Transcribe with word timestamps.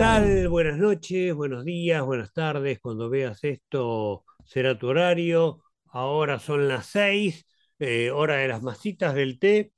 tal? 0.00 0.48
Buenas 0.48 0.78
noches, 0.78 1.34
buenos 1.34 1.62
días, 1.66 2.02
buenas 2.02 2.32
tardes. 2.32 2.80
Cuando 2.80 3.10
veas 3.10 3.44
esto 3.44 4.24
será 4.46 4.78
tu 4.78 4.88
horario. 4.88 5.62
Ahora 5.88 6.38
son 6.38 6.68
las 6.68 6.86
seis, 6.86 7.46
eh, 7.78 8.10
hora 8.10 8.36
de 8.36 8.48
las 8.48 8.62
masitas 8.62 9.14
del 9.14 9.38
té, 9.38 9.72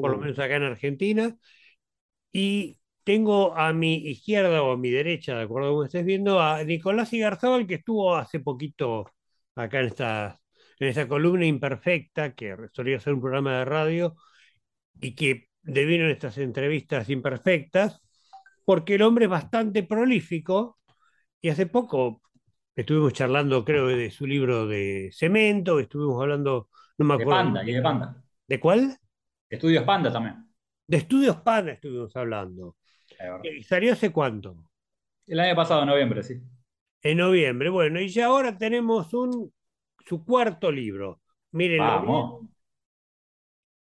por 0.00 0.12
lo 0.12 0.18
Uh, 0.18 0.20
menos 0.20 0.38
acá 0.38 0.56
en 0.56 0.62
Argentina. 0.64 1.36
Y 2.32 2.78
tengo 3.04 3.56
a 3.56 3.72
mi 3.72 3.96
izquierda 3.96 4.62
o 4.62 4.72
a 4.72 4.76
mi 4.76 4.90
derecha, 4.90 5.36
de 5.36 5.42
acuerdo 5.44 5.68
a 5.68 5.72
cómo 5.72 5.84
estés 5.84 6.04
viendo, 6.04 6.40
a 6.40 6.62
Nicolás 6.64 7.12
Igarzábal, 7.12 7.66
que 7.66 7.76
estuvo 7.76 8.16
hace 8.16 8.40
poquito 8.40 9.06
acá 9.56 9.80
en 9.80 9.86
esta, 9.86 10.40
en 10.78 10.88
esta 10.88 11.08
columna 11.08 11.46
imperfecta, 11.46 12.34
que 12.34 12.56
solía 12.72 13.00
ser 13.00 13.14
un 13.14 13.20
programa 13.20 13.58
de 13.58 13.64
radio 13.64 14.16
y 15.00 15.14
que 15.16 15.48
devino 15.62 16.04
en 16.04 16.12
estas 16.12 16.38
entrevistas 16.38 17.10
imperfectas, 17.10 18.03
porque 18.64 18.94
el 18.94 19.02
hombre 19.02 19.26
es 19.26 19.30
bastante 19.30 19.82
prolífico 19.82 20.78
y 21.40 21.48
hace 21.48 21.66
poco 21.66 22.22
estuvimos 22.74 23.12
charlando, 23.12 23.64
creo, 23.64 23.86
de 23.86 24.10
su 24.10 24.26
libro 24.26 24.66
de 24.66 25.10
Cemento, 25.12 25.78
estuvimos 25.78 26.20
hablando, 26.20 26.68
no 26.98 27.06
me 27.06 27.16
de 27.16 27.22
acuerdo 27.22 27.42
Panda, 27.42 27.62
muy 27.62 27.70
y 27.70 27.74
de 27.74 27.82
Panda. 27.82 28.24
¿de 28.46 28.60
cuál? 28.60 28.98
Estudios 29.48 29.84
Panda 29.84 30.12
también, 30.12 30.48
De 30.86 30.96
Estudios 30.96 31.36
PAN 31.36 31.68
estuvimos 31.68 32.14
hablando. 32.16 32.76
Eh, 33.42 33.62
¿Salió 33.62 33.92
hace 33.92 34.10
cuánto? 34.10 34.56
El 35.26 35.40
año 35.40 35.54
pasado, 35.54 35.82
en 35.82 35.88
noviembre, 35.88 36.22
sí. 36.22 36.40
En 37.02 37.18
noviembre. 37.18 37.68
Bueno, 37.70 38.00
y 38.00 38.08
ya 38.08 38.26
ahora 38.26 38.58
tenemos 38.58 39.14
un, 39.14 39.52
su 40.06 40.24
cuarto 40.24 40.70
libro. 40.70 41.20
Vamos. 41.52 42.46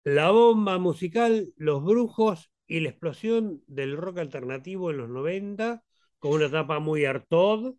La 0.04 0.30
bomba 0.30 0.78
musical, 0.78 1.52
los 1.58 1.84
brujos 1.84 2.52
y 2.68 2.80
la 2.82 2.90
explosión 2.90 3.64
del 3.68 3.98
rock 3.98 4.20
alternativo 4.20 4.92
en 4.92 4.98
los 4.98 5.10
90, 5.10 5.84
con 6.20 6.34
una 6.34 6.48
etapa 6.48 6.80
muy 6.80 7.06
Artaud, 7.06 7.76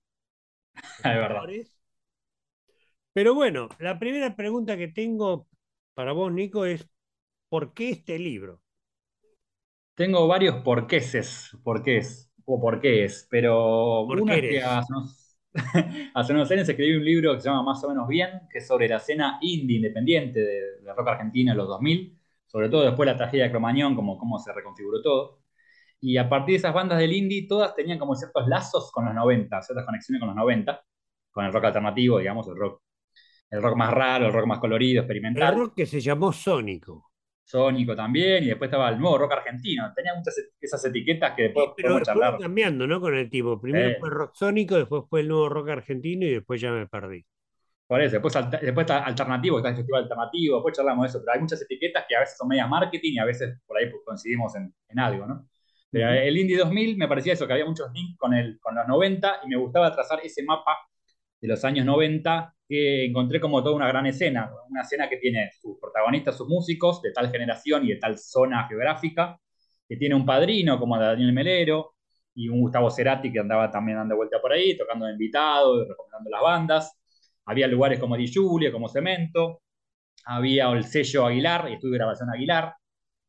Es 0.99 1.03
verdad. 1.15 1.51
Pero 3.13 3.35
bueno, 3.35 3.69
la 3.81 3.99
primera 3.99 4.37
pregunta 4.37 4.77
que 4.77 4.87
tengo 4.89 5.49
para 5.95 6.13
vos, 6.13 6.31
Nico, 6.33 6.65
es 6.67 6.89
¿por 7.49 7.75
qué 7.75 7.91
este 7.91 8.19
libro? 8.19 8.63
Tengo 9.95 10.27
varios 10.29 10.57
porqueses, 10.63 11.57
porqués, 11.65 12.31
o 12.45 12.61
porqués, 12.61 13.27
pero 13.31 14.07
¿Por 14.07 14.25
qué 14.25 14.39
es 14.39 14.47
que 14.47 14.63
eres? 14.63 14.63
hace 14.63 14.93
unos, 14.93 15.37
hace 16.15 16.33
unos 16.35 16.51
años 16.51 16.69
escribí 16.69 16.97
un 16.97 17.05
libro 17.05 17.35
que 17.35 17.41
se 17.41 17.49
llama 17.49 17.63
Más 17.63 17.83
o 17.85 17.89
menos 17.89 18.07
bien, 18.09 18.31
que 18.51 18.59
es 18.59 18.67
sobre 18.67 18.89
la 18.89 18.97
escena 18.99 19.39
indie 19.41 19.77
independiente 19.77 20.41
de, 20.41 20.81
de 20.83 20.93
rock 20.95 21.09
argentino 21.09 21.53
en 21.53 21.59
los 21.59 21.67
2000, 21.69 22.16
sobre 22.57 22.69
todo 22.71 22.85
después 22.85 23.07
de 23.07 23.13
la 23.13 23.19
tragedia 23.19 23.45
de 23.45 23.51
Cromañón, 23.51 23.95
como 23.97 24.19
cómo 24.19 24.39
se 24.39 24.53
reconfiguró 24.53 25.03
todo. 25.03 25.41
Y 26.01 26.17
a 26.19 26.29
partir 26.29 26.55
de 26.55 26.59
esas 26.59 26.75
bandas 26.75 26.99
del 26.99 27.13
indie, 27.13 27.47
todas 27.49 27.75
tenían 27.75 27.99
como 27.99 28.15
ciertos 28.17 28.47
lazos 28.49 28.91
con 28.93 29.05
los 29.07 29.15
90, 29.15 29.63
ciertas 29.63 29.87
conexiones 29.87 30.21
con 30.21 30.29
los 30.29 30.37
90, 30.37 30.83
con 31.33 31.45
el 31.47 31.53
rock 31.53 31.65
alternativo, 31.67 32.19
digamos, 32.19 32.49
el 32.49 32.57
rock, 32.57 32.83
el 33.51 33.63
rock 33.63 33.77
más 33.77 33.93
raro, 33.95 34.27
el 34.29 34.33
rock 34.35 34.47
más 34.47 34.61
colorido, 34.61 35.01
El 35.01 35.05
experimental. 35.05 35.55
rock 35.55 35.75
que 35.77 35.87
se 35.87 36.01
llamó 36.01 36.33
Sónico. 36.33 37.13
Sónico 37.45 37.95
también, 37.97 38.45
y 38.45 38.49
después 38.49 38.69
estaba 38.69 38.89
el 38.91 38.99
nuevo 38.99 39.19
rock 39.19 39.33
argentino. 39.33 39.93
Tenía 39.95 40.15
muchas 40.15 40.37
e- 40.39 40.51
esas 40.61 40.85
etiquetas 40.85 41.35
que 41.35 41.45
después 41.45 41.67
Sí, 41.67 41.73
pero 41.77 42.01
charlar. 42.03 42.39
cambiando, 42.39 42.87
¿no? 42.87 43.01
Con 43.01 43.15
el 43.17 43.29
tiempo. 43.31 43.61
Primero 43.61 43.91
Eh, 43.91 43.97
fue 43.99 44.11
rock 44.11 44.35
sónico, 44.35 44.77
después 44.77 45.05
fue 45.09 45.21
el 45.21 45.29
nuevo 45.29 45.49
rock 45.49 45.71
argentino 45.71 46.25
y 46.27 46.31
después 46.35 46.61
ya 46.61 46.71
me 46.73 46.87
perdí. 46.87 47.25
Por 47.87 48.01
eso, 48.03 48.13
después, 48.15 48.35
está 48.35 48.99
alternativo, 49.05 49.59
está 49.59 49.71
el 49.71 49.77
festival 49.77 50.03
alternativo, 50.03 50.57
después 50.57 50.77
charlamos 50.77 51.05
de 51.05 51.09
eso, 51.11 51.21
pero 51.21 51.35
hay 51.35 51.41
muchas 51.41 51.63
etiquetas 51.63 52.05
que 52.09 52.17
a 52.17 52.21
veces 52.21 52.37
son 52.37 52.49
media 52.49 52.67
marketing 52.67 53.13
y 53.15 53.19
a 53.19 53.25
veces 53.25 53.59
por 53.67 53.79
ahí 53.79 53.91
coincidimos 54.05 54.55
en, 54.57 54.75
en 54.89 54.99
algo, 54.99 55.27
¿no? 55.27 55.49
Pero 55.91 56.11
el 56.11 56.37
Indie 56.37 56.59
2000 56.59 56.97
me 56.97 57.09
parecía 57.09 57.33
eso, 57.35 57.47
que 57.47 57.53
había 57.53 57.65
muchos 57.65 57.91
links 57.93 58.19
con, 58.19 58.35
el, 58.35 58.59
con 58.61 58.75
los 58.75 58.87
90 58.89 59.41
y 59.45 59.49
me 59.49 59.57
gustaba 59.57 59.95
trazar 59.95 60.21
ese 60.25 60.43
mapa 60.43 60.77
de 61.41 61.49
los 61.49 61.65
años 61.65 61.87
90 61.87 62.55
que 62.69 63.07
encontré 63.07 63.41
como 63.41 63.63
toda 63.63 63.77
una 63.77 63.89
gran 63.89 64.07
escena, 64.07 64.51
una 64.69 64.83
escena 64.83 65.09
que 65.09 65.19
tiene 65.19 65.51
sus 65.61 65.79
protagonistas, 65.81 66.37
sus 66.37 66.49
músicos 66.49 67.01
de 67.03 67.13
tal 67.13 67.31
generación 67.31 67.85
y 67.85 67.91
de 67.91 67.97
tal 67.97 68.19
zona 68.19 68.67
geográfica, 68.69 69.39
que 69.89 69.97
tiene 69.97 70.15
un 70.15 70.27
padrino 70.27 70.79
como 70.79 70.99
Daniel 70.99 71.33
Melero 71.33 71.95
y 72.35 72.49
un 72.49 72.61
Gustavo 72.61 72.91
Cerati 72.91 73.33
que 73.33 73.39
andaba 73.41 73.71
también 73.71 73.99
dando 73.99 74.17
vuelta 74.17 74.41
por 74.41 74.53
ahí, 74.53 74.77
tocando 74.77 75.07
de 75.07 75.13
invitado, 75.13 75.85
recomendando 75.89 76.31
las 76.31 76.43
bandas. 76.43 76.99
Había 77.47 77.67
lugares 77.69 77.99
como 78.01 78.17
Di 78.17 78.27
Giulia, 78.27 78.73
como 78.73 78.89
Cemento, 78.89 79.63
había 80.27 80.71
el 80.71 80.85
sello 80.85 81.27
Aguilar, 81.27 81.69
estudio 81.69 81.93
de 81.93 81.99
grabación 81.99 82.31
Aguilar, 82.31 82.75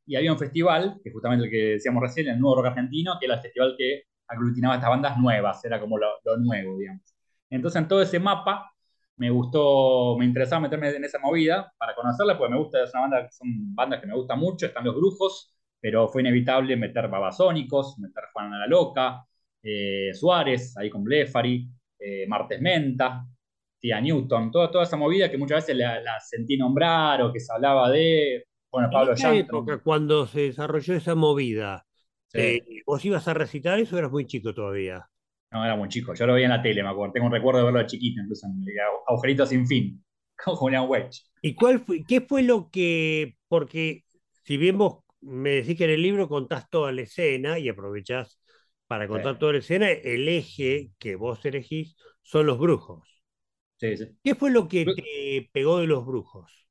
y 0.06 0.16
había 0.16 0.32
un 0.32 0.40
festival, 0.40 1.00
que 1.04 1.12
justamente 1.12 1.46
el 1.46 1.52
que 1.52 1.58
decíamos 1.74 2.02
recién, 2.02 2.28
el 2.30 2.40
Nuevo 2.40 2.58
Rock 2.58 2.68
Argentino, 2.68 3.18
que 3.20 3.26
era 3.26 3.36
el 3.36 3.42
festival 3.42 3.76
que 3.78 4.04
aglutinaba 4.28 4.76
estas 4.76 4.90
bandas 4.90 5.18
nuevas, 5.18 5.64
era 5.66 5.80
como 5.80 5.98
lo, 5.98 6.08
lo 6.24 6.38
nuevo, 6.38 6.78
digamos. 6.78 7.04
Entonces, 7.50 7.82
en 7.82 7.88
todo 7.88 8.02
ese 8.02 8.20
mapa, 8.20 8.72
me 9.18 9.30
gustó, 9.30 10.16
me 10.18 10.26
interesaba 10.26 10.62
meterme 10.62 10.90
en 10.90 11.04
esa 11.04 11.20
movida 11.20 11.74
para 11.78 11.96
conocerla, 11.96 12.38
porque 12.38 12.54
me 12.54 12.60
gusta, 12.60 12.84
es 12.84 12.92
una 12.94 13.02
banda, 13.02 13.30
son 13.32 13.76
bandas 13.76 14.00
que 14.02 14.08
me 14.08 14.16
gustan 14.16 14.40
mucho, 14.40 14.66
están 14.68 14.86
los 14.86 14.96
brujos, 14.96 15.54
pero 15.80 16.08
fue 16.08 16.22
inevitable 16.22 16.76
meter 16.78 17.08
Babasónicos, 17.10 17.98
meter 18.00 18.26
Juan 18.34 18.52
la 18.52 18.68
Loca, 18.68 19.26
eh, 19.64 20.12
Suárez, 20.14 20.78
ahí 20.78 20.90
con 20.90 21.04
Blefari, 21.04 21.70
eh, 22.00 22.26
Martes 22.28 22.62
Menta, 22.62 23.26
Tía 23.80 24.02
Newton, 24.02 24.52
toda, 24.52 24.72
toda 24.72 24.84
esa 24.86 24.98
movida 24.98 25.30
que 25.32 25.38
muchas 25.38 25.58
veces 25.66 25.78
la, 25.78 26.00
la 26.02 26.20
sentí 26.20 26.58
nombrar 26.58 27.22
o 27.22 27.32
que 27.34 27.40
se 27.40 27.54
hablaba 27.54 27.90
de, 27.92 28.46
bueno, 28.72 28.90
En 28.90 28.92
Pablo 28.92 29.14
esa 29.14 29.34
época, 29.34 29.78
cuando 29.82 30.28
se 30.28 30.42
desarrolló 30.42 30.96
esa 30.96 31.16
movida, 31.16 31.86
sí. 32.28 32.40
eh, 32.44 32.84
¿vos 32.86 33.04
ibas 33.06 33.28
a 33.28 33.34
recitar 33.34 33.80
eso 33.80 33.96
o 33.96 34.00
eras 34.00 34.12
muy 34.12 34.26
chico 34.28 34.54
todavía? 34.54 35.10
No, 35.52 35.64
era 35.66 35.76
muy 35.76 35.88
chico. 35.90 36.14
Yo 36.14 36.26
lo 36.28 36.36
vi 36.36 36.44
en 36.44 36.50
la 36.50 36.62
tele, 36.62 36.84
me 36.84 36.90
acuerdo. 36.90 37.14
Tengo 37.14 37.28
un 37.28 37.32
recuerdo 37.34 37.60
de 37.60 37.66
verlo 37.66 37.80
de 37.80 37.86
chiquito, 37.88 38.22
incluso 38.22 38.48
en 38.48 38.64
Agujerito 39.08 39.46
sin 39.46 39.66
fin, 39.68 40.04
con 40.44 40.56
Julián 40.56 40.86
Wedge. 40.90 41.24
¿Y 41.42 41.54
cuál 41.56 41.80
fue, 41.80 42.06
qué 42.06 42.22
fue 42.22 42.44
lo 42.44 42.70
que, 42.72 43.38
porque 43.48 44.04
si 44.44 44.58
bien 44.58 44.78
vos 44.78 45.04
me 45.22 45.52
decís 45.52 45.78
que 45.78 45.86
en 45.86 45.92
el 45.92 46.02
libro 46.02 46.28
contás 46.28 46.70
toda 46.70 46.92
la 46.92 47.02
escena 47.04 47.60
y 47.60 47.70
aprovechás 47.70 48.40
para 48.88 49.08
Sí, 49.12 49.18
contar 49.18 49.38
toda 49.40 49.54
la 49.54 49.60
escena, 49.60 49.90
el 49.92 50.28
eje 50.30 50.92
que 51.00 51.16
vos 51.16 51.44
elegís 51.46 51.96
son 52.22 52.48
los 52.48 52.58
brujos. 52.60 53.17
Sí, 53.78 53.98
sí. 53.98 54.18
¿Qué 54.24 54.36
fue 54.36 54.52
lo 54.52 54.68
que 54.68 54.86
te 54.96 55.50
pegó 55.54 55.80
de 55.80 55.88
los 55.88 56.06
brujos? 56.06 56.68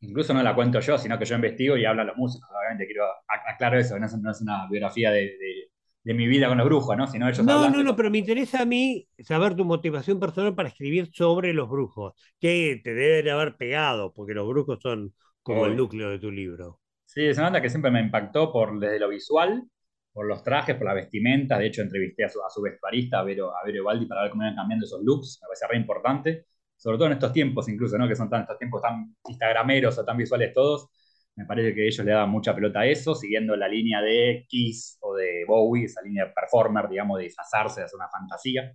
Incluso 0.00 0.34
no 0.34 0.42
la 0.42 0.54
cuento 0.54 0.80
yo, 0.80 0.98
sino 0.98 1.18
que 1.18 1.24
yo 1.24 1.34
investigo 1.36 1.76
y 1.76 1.84
hablan 1.84 2.06
los 2.08 2.16
músicos. 2.16 2.48
Obviamente 2.50 2.86
quiero 2.86 3.04
ac- 3.28 3.54
aclarar 3.54 3.78
eso, 3.80 3.98
no 3.98 4.06
es, 4.06 4.14
no 4.18 4.30
es 4.30 4.40
una 4.42 4.68
biografía 4.68 5.10
de, 5.10 5.20
de- 5.22 5.70
de 6.04 6.14
mi 6.14 6.26
vida 6.28 6.48
con 6.48 6.58
los 6.58 6.66
brujos, 6.66 6.96
¿no? 6.96 7.06
Sino 7.08 7.28
ellos 7.28 7.44
No, 7.48 7.68
no, 7.68 7.82
no, 7.82 7.94
pero 7.96 8.10
me 8.10 8.18
interesa 8.18 8.62
a 8.62 8.64
mí 8.64 9.06
saber 9.18 9.54
tu 9.56 9.64
motivación 9.64 10.18
personal 10.18 10.54
para 10.54 10.70
escribir 10.70 11.10
sobre 11.12 11.52
los 11.52 11.68
brujos, 11.68 12.14
que 12.40 12.80
te 12.82 12.94
deben 12.94 13.28
haber 13.32 13.56
pegado, 13.56 14.12
porque 14.14 14.32
los 14.34 14.48
brujos 14.48 14.78
son 14.82 15.14
como 15.42 15.66
el 15.66 15.76
núcleo 15.76 16.08
de 16.10 16.18
tu 16.18 16.30
libro. 16.30 16.80
Sí, 17.04 17.24
es 17.26 17.36
una 17.38 17.44
banda 17.46 17.62
que 17.62 17.70
siempre 17.70 17.90
me 17.90 18.00
impactó 18.00 18.52
por, 18.52 18.78
desde 18.78 18.98
lo 19.00 19.08
visual, 19.08 19.64
por 20.16 20.26
los 20.26 20.42
trajes, 20.42 20.76
por 20.76 20.86
la 20.86 20.94
vestimenta. 20.94 21.58
De 21.58 21.66
hecho, 21.66 21.82
entrevisté 21.82 22.24
a 22.24 22.30
su, 22.30 22.42
a 22.42 22.48
su 22.48 22.62
vestuarista, 22.62 23.18
a 23.18 23.22
Vero, 23.22 23.54
a 23.54 23.62
Vero 23.66 23.80
Evaldi, 23.80 24.06
para 24.06 24.22
ver 24.22 24.30
cómo 24.30 24.44
iban 24.44 24.56
cambiando 24.56 24.86
esos 24.86 25.02
looks. 25.04 25.40
Me 25.42 25.46
parece 25.46 25.66
re 25.68 25.76
importante. 25.76 26.46
Sobre 26.74 26.96
todo 26.96 27.08
en 27.08 27.12
estos 27.12 27.34
tiempos, 27.34 27.68
incluso, 27.68 27.98
¿no? 27.98 28.08
Que 28.08 28.16
son 28.16 28.30
tan, 28.30 28.40
estos 28.40 28.58
tiempos 28.58 28.80
tan 28.80 29.14
instagrameros 29.28 29.98
o 29.98 30.04
tan 30.06 30.16
visuales 30.16 30.54
todos. 30.54 30.88
Me 31.34 31.44
parece 31.44 31.74
que 31.74 31.86
ellos 31.86 32.02
le 32.02 32.12
daban 32.12 32.30
mucha 32.30 32.54
pelota 32.54 32.80
a 32.80 32.86
eso, 32.86 33.14
siguiendo 33.14 33.56
la 33.56 33.68
línea 33.68 34.00
de 34.00 34.46
Kiss 34.48 34.96
o 35.02 35.14
de 35.14 35.44
Bowie, 35.46 35.84
esa 35.84 36.00
línea 36.00 36.24
de 36.24 36.32
performer, 36.32 36.88
digamos, 36.88 37.18
de 37.18 37.24
disfrazarse, 37.24 37.80
de 37.80 37.84
hacer 37.84 37.96
una 37.96 38.08
fantasía. 38.08 38.72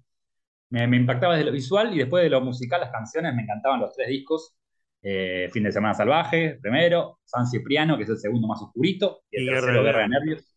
Me, 0.69 0.85
me 0.87 0.97
impactaba 0.97 1.33
desde 1.33 1.47
lo 1.47 1.53
visual 1.53 1.91
y 1.91 1.97
después 1.97 2.23
de 2.23 2.29
lo 2.29 2.41
musical, 2.41 2.81
las 2.81 2.91
canciones, 2.91 3.33
me 3.33 3.41
encantaban 3.41 3.79
los 3.79 3.91
tres 3.95 4.09
discos. 4.09 4.55
Eh, 5.01 5.49
fin 5.51 5.63
de 5.63 5.71
Semana 5.71 5.95
Salvaje, 5.95 6.59
primero, 6.61 7.19
San 7.25 7.47
Cipriano, 7.47 7.97
que 7.97 8.03
es 8.03 8.09
el 8.09 8.19
segundo 8.19 8.47
más 8.47 8.61
oscurito, 8.61 9.23
y 9.31 9.37
el 9.37 9.43
Y 9.45 9.47
tercero, 9.47 9.83
Guerra 9.83 10.01
de 10.01 10.09
Nervios. 10.09 10.50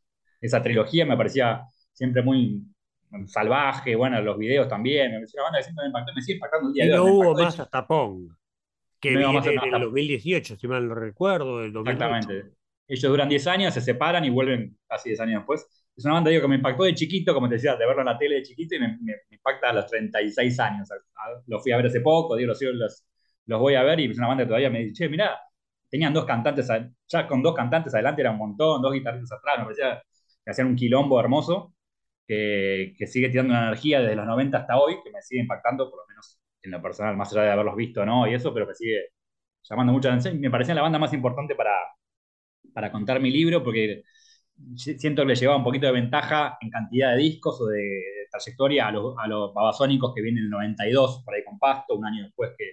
Esa 0.44 0.62
trilogía 0.62 1.06
me 1.06 1.16
parecía 1.16 1.62
siempre 1.92 2.22
muy 2.22 2.62
salvaje, 3.26 3.94
bueno, 3.96 4.20
los 4.22 4.36
videos 4.38 4.68
también, 4.68 5.12
me 5.12 5.18
pareció 5.18 5.40
una 5.40 5.44
banda 5.44 5.58
que 5.58 5.64
siempre 5.64 5.82
me 5.84 5.88
impactó, 5.88 6.12
me 6.14 6.22
sigue 6.22 6.34
impactando 6.36 6.68
el 6.68 6.74
día 6.74 6.84
Y 6.84 6.88
de 6.88 6.94
hoy, 6.94 7.00
no 7.00 7.06
hubo 7.06 7.34
más 7.34 7.58
hasta 7.58 7.84
Pong, 7.86 8.30
que 9.00 9.16
no 9.18 9.24
viene 9.26 9.54
en 9.56 9.64
el 9.64 9.78
nada. 9.78 9.80
2018, 9.80 10.56
si 10.56 10.68
mal 10.68 10.88
no 10.88 10.94
recuerdo, 10.94 11.60
del 11.60 11.72
2008. 11.72 12.32
Exactamente. 12.32 12.52
Ellos 12.86 13.10
duran 13.10 13.28
10 13.28 13.46
años, 13.46 13.74
se 13.74 13.80
separan 13.80 14.24
y 14.24 14.30
vuelven 14.30 14.78
casi 14.86 15.10
10 15.10 15.20
años 15.20 15.40
después. 15.40 15.66
Es 15.96 16.04
una 16.04 16.14
banda 16.14 16.30
digo, 16.30 16.42
que 16.42 16.48
me 16.48 16.56
impactó 16.56 16.84
de 16.84 16.94
chiquito, 16.94 17.32
como 17.34 17.48
te 17.48 17.54
decía, 17.56 17.76
de 17.76 17.86
verlo 17.86 18.02
en 18.02 18.06
la 18.06 18.18
tele 18.18 18.36
de 18.36 18.42
chiquito 18.42 18.74
y 18.76 18.80
me, 18.80 18.88
me- 19.00 19.12
me 19.30 19.36
impacta 19.36 19.70
a 19.70 19.72
los 19.72 19.86
36 19.86 20.58
años. 20.60 20.88
Lo 21.46 21.60
fui 21.60 21.72
a 21.72 21.76
ver 21.76 21.86
hace 21.86 22.00
poco, 22.00 22.36
digo, 22.36 22.48
los, 22.48 22.60
los, 22.62 23.04
los 23.46 23.60
voy 23.60 23.74
a 23.74 23.82
ver 23.82 24.00
y 24.00 24.10
es 24.10 24.18
una 24.18 24.28
banda 24.28 24.44
que 24.44 24.48
todavía 24.48 24.70
me 24.70 24.80
dice, 24.80 24.92
che, 25.04 25.08
mirá, 25.08 25.38
tenían 25.88 26.12
dos 26.12 26.24
cantantes, 26.24 26.68
ya 27.08 27.26
con 27.26 27.42
dos 27.42 27.54
cantantes 27.54 27.94
adelante 27.94 28.22
era 28.22 28.30
un 28.32 28.38
montón, 28.38 28.82
dos 28.82 28.92
guitarristas 28.92 29.38
atrás, 29.38 29.58
me 29.58 29.64
parecía 29.64 30.02
que 30.44 30.50
hacían 30.50 30.68
un 30.68 30.76
quilombo 30.76 31.20
hermoso, 31.20 31.74
que, 32.26 32.94
que 32.98 33.06
sigue 33.06 33.28
tirando 33.30 33.52
una 33.54 33.68
energía 33.68 34.00
desde 34.00 34.16
los 34.16 34.26
90 34.26 34.58
hasta 34.58 34.78
hoy, 34.78 34.96
que 35.04 35.10
me 35.10 35.22
sigue 35.22 35.42
impactando, 35.42 35.90
por 35.90 36.00
lo 36.00 36.06
menos 36.08 36.40
en 36.62 36.70
lo 36.70 36.82
personal, 36.82 37.16
más 37.16 37.32
allá 37.32 37.42
de 37.42 37.50
haberlos 37.52 37.76
visto, 37.76 38.04
¿no? 38.06 38.26
Y 38.26 38.34
eso, 38.34 38.52
pero 38.54 38.66
me 38.66 38.74
sigue 38.74 39.08
llamando 39.62 39.92
mucho 39.92 40.08
la 40.08 40.14
atención. 40.14 40.36
y 40.36 40.40
Me 40.40 40.50
parecía 40.50 40.74
la 40.74 40.82
banda 40.82 40.98
más 40.98 41.12
importante 41.12 41.54
para, 41.54 41.72
para 42.72 42.90
contar 42.92 43.20
mi 43.20 43.30
libro, 43.30 43.62
porque 43.62 44.02
siento 44.76 45.22
que 45.22 45.28
le 45.28 45.34
llevaba 45.34 45.58
un 45.58 45.64
poquito 45.64 45.86
de 45.86 45.92
ventaja 45.92 46.56
en 46.60 46.70
cantidad 46.70 47.12
de 47.12 47.18
discos 47.18 47.60
o 47.60 47.66
de, 47.66 48.26
trayectoria 48.30 48.88
a 48.88 48.92
los, 48.92 49.14
a 49.18 49.28
los 49.28 49.54
babasónicos 49.54 50.12
que 50.14 50.22
vienen 50.22 50.40
en 50.40 50.44
el 50.46 50.50
92, 50.50 51.22
por 51.24 51.34
ahí 51.34 51.44
con 51.44 51.58
Pasto, 51.58 51.94
un 51.94 52.04
año 52.04 52.24
después 52.24 52.52
que 52.58 52.64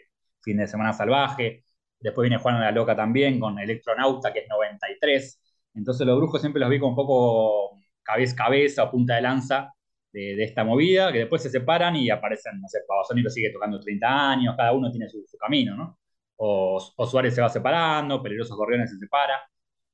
Fin 0.42 0.58
de 0.58 0.68
Semana 0.68 0.94
Salvaje. 0.94 1.64
Después 2.00 2.28
viene 2.28 2.42
Juan 2.42 2.60
la 2.60 2.72
Loca 2.72 2.96
también 2.96 3.40
con 3.40 3.60
Electronauta, 3.60 4.34
que 4.34 4.40
es 4.40 4.50
93. 4.50 5.40
Entonces 5.74 6.06
los 6.06 6.18
brujos 6.18 6.42
siempre 6.42 6.60
los 6.60 6.70
vi 6.70 6.80
como 6.80 6.92
un 6.92 6.96
poco 6.96 7.80
cabeza, 8.04 8.36
cabeza 8.36 8.84
o 8.84 8.92
punta 8.92 9.16
de 9.16 9.22
lanza 9.22 9.74
de, 10.12 10.44
esta 10.44 10.64
movida, 10.64 11.12
que 11.12 11.20
después 11.20 11.42
se 11.42 11.50
separan 11.50 11.96
y 11.96 12.10
aparecen, 12.10 12.60
no 12.62 12.68
sé, 12.68 12.80
Babasónico 12.88 13.30
sigue 13.30 13.52
tocando 13.52 13.80
30 13.80 14.32
años, 14.32 14.56
cada 14.58 14.74
uno 14.74 14.92
tiene 14.92 15.08
su, 15.10 15.24
su 15.28 15.38
camino, 15.38 15.76
¿no? 15.76 15.98
O, 16.38 16.80
Suárez 16.80 17.36
se 17.36 17.42
va 17.42 17.50
separando, 17.50 18.22
Peligrosos 18.22 18.58
Gorriones 18.58 18.90
se 18.92 18.98
separa, 18.98 19.40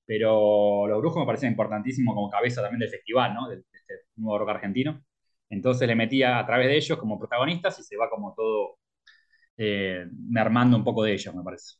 pero 0.05 0.87
los 0.87 0.99
brujos 0.99 1.19
me 1.19 1.25
parecen 1.25 1.51
importantísimos 1.51 2.15
como 2.15 2.29
cabeza 2.29 2.61
también 2.61 2.79
del 2.81 2.89
festival, 2.89 3.33
¿no? 3.33 3.49
De 3.49 3.57
este 3.73 3.95
nuevo 4.15 4.39
rock 4.39 4.49
argentino. 4.51 5.03
Entonces 5.49 5.87
le 5.87 5.95
metía 5.95 6.39
a 6.39 6.45
través 6.45 6.67
de 6.67 6.77
ellos 6.77 6.97
como 6.99 7.19
protagonistas 7.19 7.79
y 7.79 7.83
se 7.83 7.97
va 7.97 8.09
como 8.09 8.33
todo 8.35 8.77
eh, 9.57 10.05
mermando 10.29 10.77
un 10.77 10.83
poco 10.83 11.03
de 11.03 11.13
ellos, 11.13 11.33
me 11.35 11.43
parece. 11.43 11.77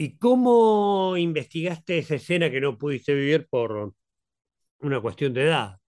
¿Y 0.00 0.16
cómo 0.18 1.16
investigaste 1.16 1.98
esa 1.98 2.14
escena 2.16 2.50
que 2.50 2.60
no 2.60 2.78
pudiste 2.78 3.14
vivir 3.14 3.48
por 3.50 3.94
una 4.80 5.00
cuestión 5.02 5.34
de 5.34 5.44
edad? 5.44 5.78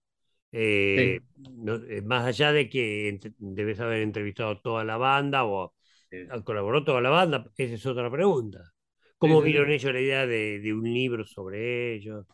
Eh, 0.51 0.95
Sí, 0.95 1.21
no- 1.37 1.75
eh, 1.77 2.01
más 2.03 2.25
allá 2.25 2.51
de 2.53 2.69
que 2.69 3.19
debes 3.39 3.79
haber 3.81 4.01
entrevistado 4.01 4.59
toda 4.61 4.83
la 4.85 4.97
banda 4.97 5.45
o 5.45 5.73
sí, 6.09 6.31
colaboró 6.45 6.83
toda 6.85 7.01
la 7.01 7.09
banda, 7.11 7.45
esa 7.57 7.75
es 7.75 7.85
otra 7.87 8.11
pregunta. 8.11 8.73
¿Cómo 9.19 9.41
sí, 9.41 9.43
vieron 9.43 9.71
ellos 9.71 9.93
la 9.93 10.01
idea 10.01 10.27
de, 10.27 10.59
de 10.61 10.73
un 10.73 10.83
libro 10.93 11.25
sobre 11.25 11.95
ellos? 11.95 12.25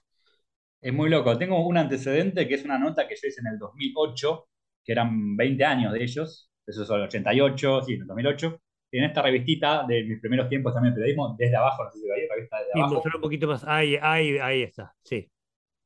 Es 0.81 0.93
muy 0.93 1.09
loco. 1.09 1.37
Tengo 1.37 1.65
un 1.67 1.77
antecedente 1.77 2.47
que 2.47 2.55
es 2.55 2.65
una 2.65 2.79
nota 2.79 3.07
que 3.07 3.15
yo 3.15 3.27
hice 3.27 3.41
en 3.41 3.47
el 3.53 3.59
2008, 3.59 4.47
que 4.83 4.91
eran 4.93 5.35
20 5.37 5.63
años 5.65 5.93
de 5.93 6.03
ellos, 6.03 6.49
eso 6.65 6.83
es 6.83 6.89
el 6.89 7.01
88, 7.03 7.81
sí, 7.83 7.93
en 7.93 8.01
el 8.01 8.07
2008. 8.07 8.61
En 8.97 9.05
esta 9.05 9.21
revistita 9.21 9.83
de 9.87 10.03
mis 10.03 10.19
primeros 10.19 10.49
tiempos 10.49 10.73
también 10.73 10.93
de 10.93 10.99
periodismo, 10.99 11.35
desde 11.37 11.55
abajo, 11.55 11.83
no 11.83 11.91
sé 11.91 11.99
si 11.99 12.07
veis, 12.07 12.29
revista 12.29 12.57
desde 12.57 12.71
Sí, 12.73 12.79
abajo, 12.79 13.01
un 13.15 13.21
poquito 13.21 13.47
más. 13.47 13.63
Ahí, 13.65 13.97
ahí, 14.01 14.37
ahí 14.37 14.61
está, 14.63 14.93
sí. 15.03 15.29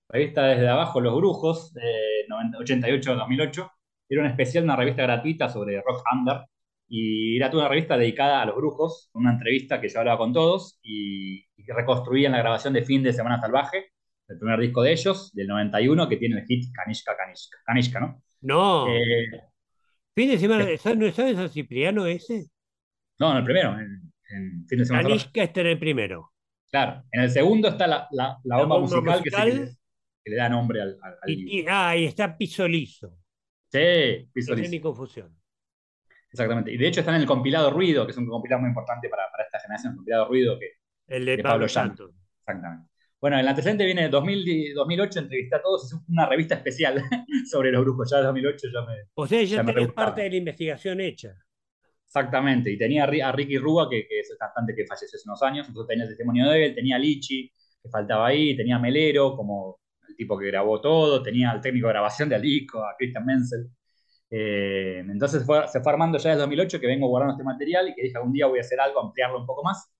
revista 0.09 0.43
desde 0.47 0.67
abajo, 0.67 0.99
Los 1.01 1.15
Brujos, 1.15 1.73
de 1.73 1.81
88-2008. 2.59 3.71
Era 4.09 4.21
un 4.21 4.27
especial, 4.27 4.63
una 4.65 4.75
revista 4.75 5.03
gratuita 5.03 5.49
sobre 5.49 5.81
rock 5.81 6.03
under. 6.13 6.41
Y 6.93 7.37
era 7.37 7.49
toda 7.49 7.63
una 7.63 7.69
revista 7.69 7.97
dedicada 7.97 8.41
a 8.41 8.45
los 8.45 8.55
brujos, 8.57 9.09
una 9.13 9.31
entrevista 9.31 9.79
que 9.79 9.87
yo 9.87 9.99
hablaba 9.99 10.17
con 10.17 10.33
todos 10.33 10.77
y, 10.83 11.37
y 11.55 11.63
reconstruían 11.65 12.33
la 12.33 12.39
grabación 12.39 12.73
de 12.73 12.83
Fin 12.83 13.01
de 13.01 13.13
Semana 13.13 13.39
Salvaje, 13.39 13.93
el 14.27 14.37
primer 14.37 14.59
disco 14.59 14.81
de 14.81 14.91
ellos, 14.91 15.31
del 15.33 15.47
91, 15.47 16.09
que 16.09 16.17
tiene 16.17 16.39
el 16.41 16.45
hit 16.45 16.65
Kanishka, 16.73 17.15
Kanishka, 17.15 17.57
Kanishka 17.65 17.99
¿no? 18.01 18.21
No, 18.41 18.87
Eh, 18.89 19.25
fin 20.13 20.29
de 20.31 20.37
semana, 20.37 20.69
es- 20.69 20.81
¿sabes, 20.81 20.99
no 20.99 21.11
sabes 21.11 21.37
San 21.37 21.49
Cipriano 21.49 22.05
ese? 22.05 22.47
No, 23.21 23.31
en 23.31 23.37
el 23.37 23.43
primero, 23.43 23.79
en, 23.79 24.11
en 24.29 24.65
Fin 24.67 24.79
de 24.79 24.85
Semana. 24.85 25.07
Kanishka 25.07 25.43
está 25.43 25.61
en 25.61 25.67
el 25.67 25.79
primero. 25.79 26.31
Claro, 26.69 27.03
en 27.11 27.21
el 27.21 27.29
segundo 27.29 27.67
está 27.69 27.85
la, 27.87 28.07
la, 28.11 28.37
la 28.43 28.57
La 28.57 28.57
bomba 28.63 28.79
musical, 28.79 29.21
que, 29.23 30.29
le, 30.31 30.35
da 30.35 30.49
nombre 30.49 30.81
al, 30.81 30.97
al, 31.01 31.17
al 31.21 31.29
y, 31.29 31.35
libro. 31.35 31.53
y- 31.53 31.65
ah, 31.67 31.89
ahí 31.89 32.05
está 32.05 32.37
Piso 32.37 32.67
Liso. 32.67 33.17
Sí, 33.71 34.27
Piso 34.33 34.53
Esa 34.53 34.63
es 34.63 34.69
mi 34.69 34.79
confusión. 34.79 35.35
Exactamente. 36.31 36.71
Y 36.71 36.77
de 36.77 36.87
hecho 36.87 37.01
están 37.01 37.15
en 37.15 37.21
el 37.21 37.27
compilado 37.27 37.71
Ruido, 37.71 38.05
que 38.05 38.11
es 38.11 38.17
un 38.17 38.27
compilado 38.27 38.61
muy 38.61 38.69
importante 38.69 39.09
para, 39.09 39.23
para 39.31 39.43
esta 39.43 39.59
generación, 39.59 39.91
el 39.93 39.97
compilado 39.97 40.27
Ruido 40.29 40.57
que, 40.59 40.67
El 41.07 41.25
de 41.25 41.37
de 41.37 41.43
Pablo. 41.43 41.67
Santos. 41.67 42.11
Exactamente. 42.39 42.87
Bueno, 43.19 43.37
el 43.37 43.47
antecedente 43.47 43.85
viene 43.85 44.03
de 44.03 44.09
2000 44.09 44.73
2008, 44.73 45.19
entrevisté 45.19 45.55
a 45.57 45.61
todos, 45.61 45.85
es 45.85 45.99
una 46.07 46.25
revista 46.25 46.55
especial 46.55 47.01
sobre 47.51 47.71
los 47.71 47.83
grupos. 47.83 48.09
Ya 48.09 48.17
en 48.19 48.23
2008 48.25 48.67
ya 48.73 48.81
me, 48.85 48.95
O 49.13 49.27
sea, 49.27 49.43
ya 49.43 49.57
ya 49.57 49.65
tenés 49.65 49.91
parte 49.91 50.21
de 50.21 50.29
la 50.29 50.35
investigación 50.37 51.01
hecha. 51.01 51.35
Exactamente. 52.13 52.69
Y 52.71 52.77
tenía 52.77 53.05
a 53.05 53.07
Ri- 53.07 53.21
a 53.23 53.31
Ricky 53.31 53.57
Rúa, 53.57 53.89
que, 53.89 54.05
que 54.07 54.19
es 54.19 54.29
el 54.31 54.37
cantante 54.37 54.75
que 54.75 54.85
falleció 54.85 55.15
hace 55.17 55.29
unos 55.29 55.41
años, 55.43 55.67
entonces 55.67 55.87
tenía 55.87 56.03
el 56.03 56.09
testimonio 56.09 56.49
de 56.49 56.65
él, 56.65 56.75
tenía 56.75 56.97
a 56.97 56.99
Lichi, 56.99 57.49
que 57.81 57.89
faltaba 57.89 58.27
ahí, 58.27 58.55
tenía 58.57 58.75
a 58.75 58.79
Melero, 58.79 59.35
como 59.35 59.79
el 60.09 60.15
tipo 60.17 60.37
que 60.37 60.47
grabó 60.47 60.81
todo, 60.81 61.23
tenía 61.23 61.51
al 61.51 61.61
técnico 61.61 61.87
de 61.87 61.93
grabación 61.93 62.27
del 62.27 62.41
disco, 62.41 62.83
a 62.85 62.95
Christian 62.97 63.25
Menzel. 63.25 63.69
Eh, 64.29 64.99
entonces 65.09 65.45
fue- 65.45 65.67
se 65.69 65.81
fue 65.81 65.91
armando 65.93 66.17
ya 66.19 66.31
desde 66.31 66.41
2008 66.41 66.79
que 66.81 66.87
vengo 66.87 67.07
guardando 67.09 67.33
este 67.33 67.43
material 67.45 67.89
y 67.89 67.95
que 67.95 68.03
dije 68.03 68.17
algún 68.17 68.33
día 68.33 68.47
voy 68.47 68.59
a 68.59 68.61
hacer 68.61 68.79
algo, 68.81 69.01
ampliarlo 69.01 69.39
un 69.39 69.45
poco 69.47 69.63
más. 69.63 69.91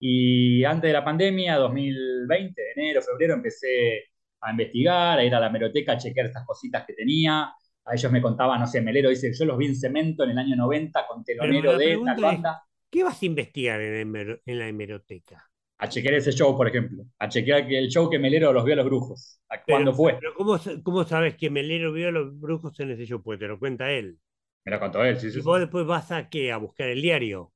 Y 0.00 0.64
antes 0.64 0.88
de 0.88 0.92
la 0.92 1.04
pandemia, 1.04 1.56
2020, 1.56 2.62
enero, 2.76 3.02
febrero, 3.02 3.34
empecé 3.34 4.04
a 4.40 4.50
investigar, 4.52 5.18
a 5.18 5.24
ir 5.24 5.34
a 5.34 5.40
la 5.40 5.50
meroteca, 5.50 5.92
a 5.92 5.98
chequear 5.98 6.26
estas 6.26 6.46
cositas 6.46 6.84
que 6.86 6.94
tenía. 6.94 7.52
A 7.88 7.94
ellos 7.94 8.12
me 8.12 8.22
contaban, 8.22 8.60
no 8.60 8.66
sé, 8.68 8.80
Melero 8.80 9.10
dice, 9.10 9.32
yo 9.34 9.44
los 9.44 9.58
vi 9.58 9.66
en 9.66 9.74
cemento 9.76 10.22
en 10.24 10.30
el 10.30 10.38
año 10.38 10.54
90 10.56 11.06
con 11.08 11.24
telonero 11.24 11.74
de 11.74 11.98
tal 11.98 12.20
es, 12.20 12.40
banda. 12.40 12.62
¿qué 12.90 13.02
vas 13.04 13.22
a 13.22 13.26
investigar 13.26 13.80
en, 13.80 13.92
la 14.12 14.20
hemer- 14.20 14.42
en 14.46 14.58
la 14.58 14.68
hemeroteca? 14.68 15.50
A 15.78 15.88
chequear 15.88 16.14
ese 16.14 16.30
show, 16.32 16.56
por 16.56 16.68
ejemplo. 16.68 17.04
A 17.18 17.28
chequear 17.28 17.66
que 17.66 17.78
el 17.78 17.88
show 17.88 18.08
que 18.10 18.18
Melero 18.20 18.52
los 18.52 18.64
vio 18.64 18.74
a 18.74 18.76
los 18.76 18.86
brujos. 18.86 19.40
¿A 19.48 19.64
Pero, 19.64 19.84
¿Cuándo 19.84 19.92
fue? 19.92 20.20
pero 20.20 20.34
¿cómo, 20.34 20.58
sa- 20.58 20.82
cómo 20.82 21.04
sabes 21.04 21.36
que 21.36 21.50
Melero 21.50 21.92
vio 21.92 22.08
a 22.08 22.10
los 22.12 22.38
brujos 22.40 22.78
en 22.80 22.90
ese 22.90 23.06
show? 23.06 23.22
Pues 23.22 23.38
te 23.38 23.46
lo 23.48 23.58
cuenta 23.58 23.90
él. 23.92 24.18
Me 24.64 24.70
lo 24.72 24.78
contó 24.80 25.02
él, 25.04 25.18
sí, 25.18 25.30
sí, 25.32 25.40
Y 25.40 25.40
sí. 25.42 25.50
vos 25.50 25.58
después 25.58 25.86
vas 25.86 26.12
a 26.12 26.28
qué? 26.28 26.52
A 26.52 26.58
buscar 26.58 26.88
el 26.90 27.00
diario. 27.00 27.54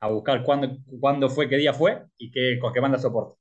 A 0.00 0.08
buscar 0.08 0.42
cuándo, 0.44 0.76
cuándo 1.00 1.30
fue, 1.30 1.48
qué 1.48 1.56
día 1.56 1.72
fue 1.72 2.04
y 2.18 2.30
qué, 2.30 2.58
con 2.60 2.72
qué 2.72 2.80
banda 2.80 2.98
soporte. 2.98 3.39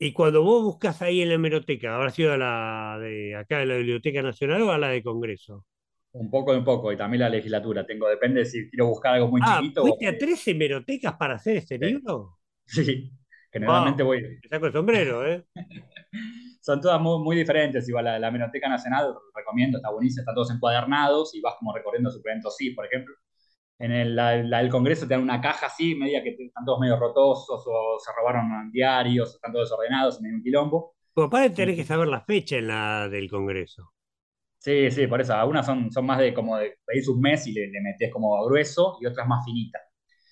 Y 0.00 0.12
cuando 0.12 0.42
vos 0.42 0.64
buscas 0.64 1.00
ahí 1.02 1.20
en 1.22 1.28
la 1.28 1.34
hemeroteca, 1.34 1.94
¿habrá 1.94 2.10
sido 2.10 2.32
a 2.32 2.36
la 2.38 2.98
de 3.00 3.36
acá 3.36 3.58
de 3.58 3.66
la 3.66 3.76
Biblioteca 3.76 4.22
Nacional 4.22 4.62
o 4.62 4.72
a 4.72 4.78
la 4.78 4.88
de 4.88 5.02
Congreso? 5.02 5.64
Un 6.12 6.30
poco 6.30 6.54
y 6.54 6.58
un 6.58 6.64
poco. 6.64 6.92
Y 6.92 6.96
también 6.96 7.22
la 7.22 7.28
legislatura. 7.28 7.84
Tengo, 7.84 8.08
depende 8.08 8.44
si 8.44 8.68
quiero 8.70 8.86
buscar 8.86 9.14
algo 9.14 9.26
muy 9.28 9.42
Ah, 9.42 9.44
chiquito 9.44 9.84
o 9.90 9.96
¿fuiste 9.96 10.06
a 10.08 10.16
muy... 10.16 10.18
tres 10.18 10.46
hemerotecas 10.48 11.14
para 11.16 11.34
hacer 11.34 11.56
este 11.58 11.78
Sí, 11.80 11.86
libro? 11.86 12.38
sí. 12.66 13.12
Generalmente 13.52 14.02
Wow, 14.02 14.04
voy, 14.04 14.42
me 14.42 14.48
saco 14.48 14.66
el 14.66 14.72
sombrero, 14.72 15.26
¿eh? 15.26 15.46
son 16.60 16.80
todas 16.80 17.00
muy, 17.00 17.22
muy 17.22 17.36
diferentes. 17.36 17.88
Igual 17.88 18.04
la, 18.04 18.18
la 18.18 18.30
Biblioteca 18.30 18.68
Nacional, 18.68 19.14
recomiendo, 19.34 19.78
está 19.78 19.90
buenísima, 19.90 20.22
están 20.22 20.34
todos 20.34 20.50
encuadernados 20.50 21.34
y 21.34 21.40
vas 21.40 21.54
como 21.58 21.74
recorriendo 21.74 22.10
suplementos, 22.10 22.56
sí, 22.56 22.70
por 22.70 22.86
ejemplo. 22.86 23.14
En 23.80 23.92
el, 23.92 24.14
la, 24.16 24.36
la 24.44 24.58
del 24.58 24.70
Congreso 24.70 25.08
te 25.08 25.14
dan 25.14 25.22
una 25.24 25.40
caja 25.40 25.66
así, 25.66 25.96
media 25.96 26.22
que 26.22 26.30
están 26.38 26.64
todos 26.64 26.80
medio 26.80 26.96
rotosos 26.98 27.64
o 27.66 27.98
se 27.98 28.12
robaron 28.16 28.70
diarios, 28.72 29.34
están 29.34 29.52
todos 29.52 29.68
desordenados, 29.70 30.20
medio 30.22 30.36
un 30.36 30.42
quilombo. 30.44 30.94
Por 31.14 31.24
aparte 31.26 31.50
tenés 31.58 31.76
que 31.76 31.84
saber 31.84 32.08
la 32.08 32.24
fecha 32.24 32.56
en 32.56 32.66
la 32.66 33.08
del 33.08 33.30
Congreso. 33.30 33.92
sí, 34.58 34.90
sí, 34.90 35.06
por 35.06 35.20
eso. 35.20 35.34
Algunas 35.34 35.66
son, 35.66 35.90
son 35.92 36.06
más 36.06 36.18
de 36.18 36.34
como 36.34 36.56
de 36.58 36.78
pedís 36.84 37.08
un 37.08 37.20
mes 37.20 37.46
y 37.46 37.52
le, 37.52 37.68
le 37.68 37.80
metés 37.80 38.10
como 38.12 38.44
grueso 38.44 38.98
y 39.00 39.06
otras 39.06 39.26
más 39.26 39.44
finitas. 39.44 39.82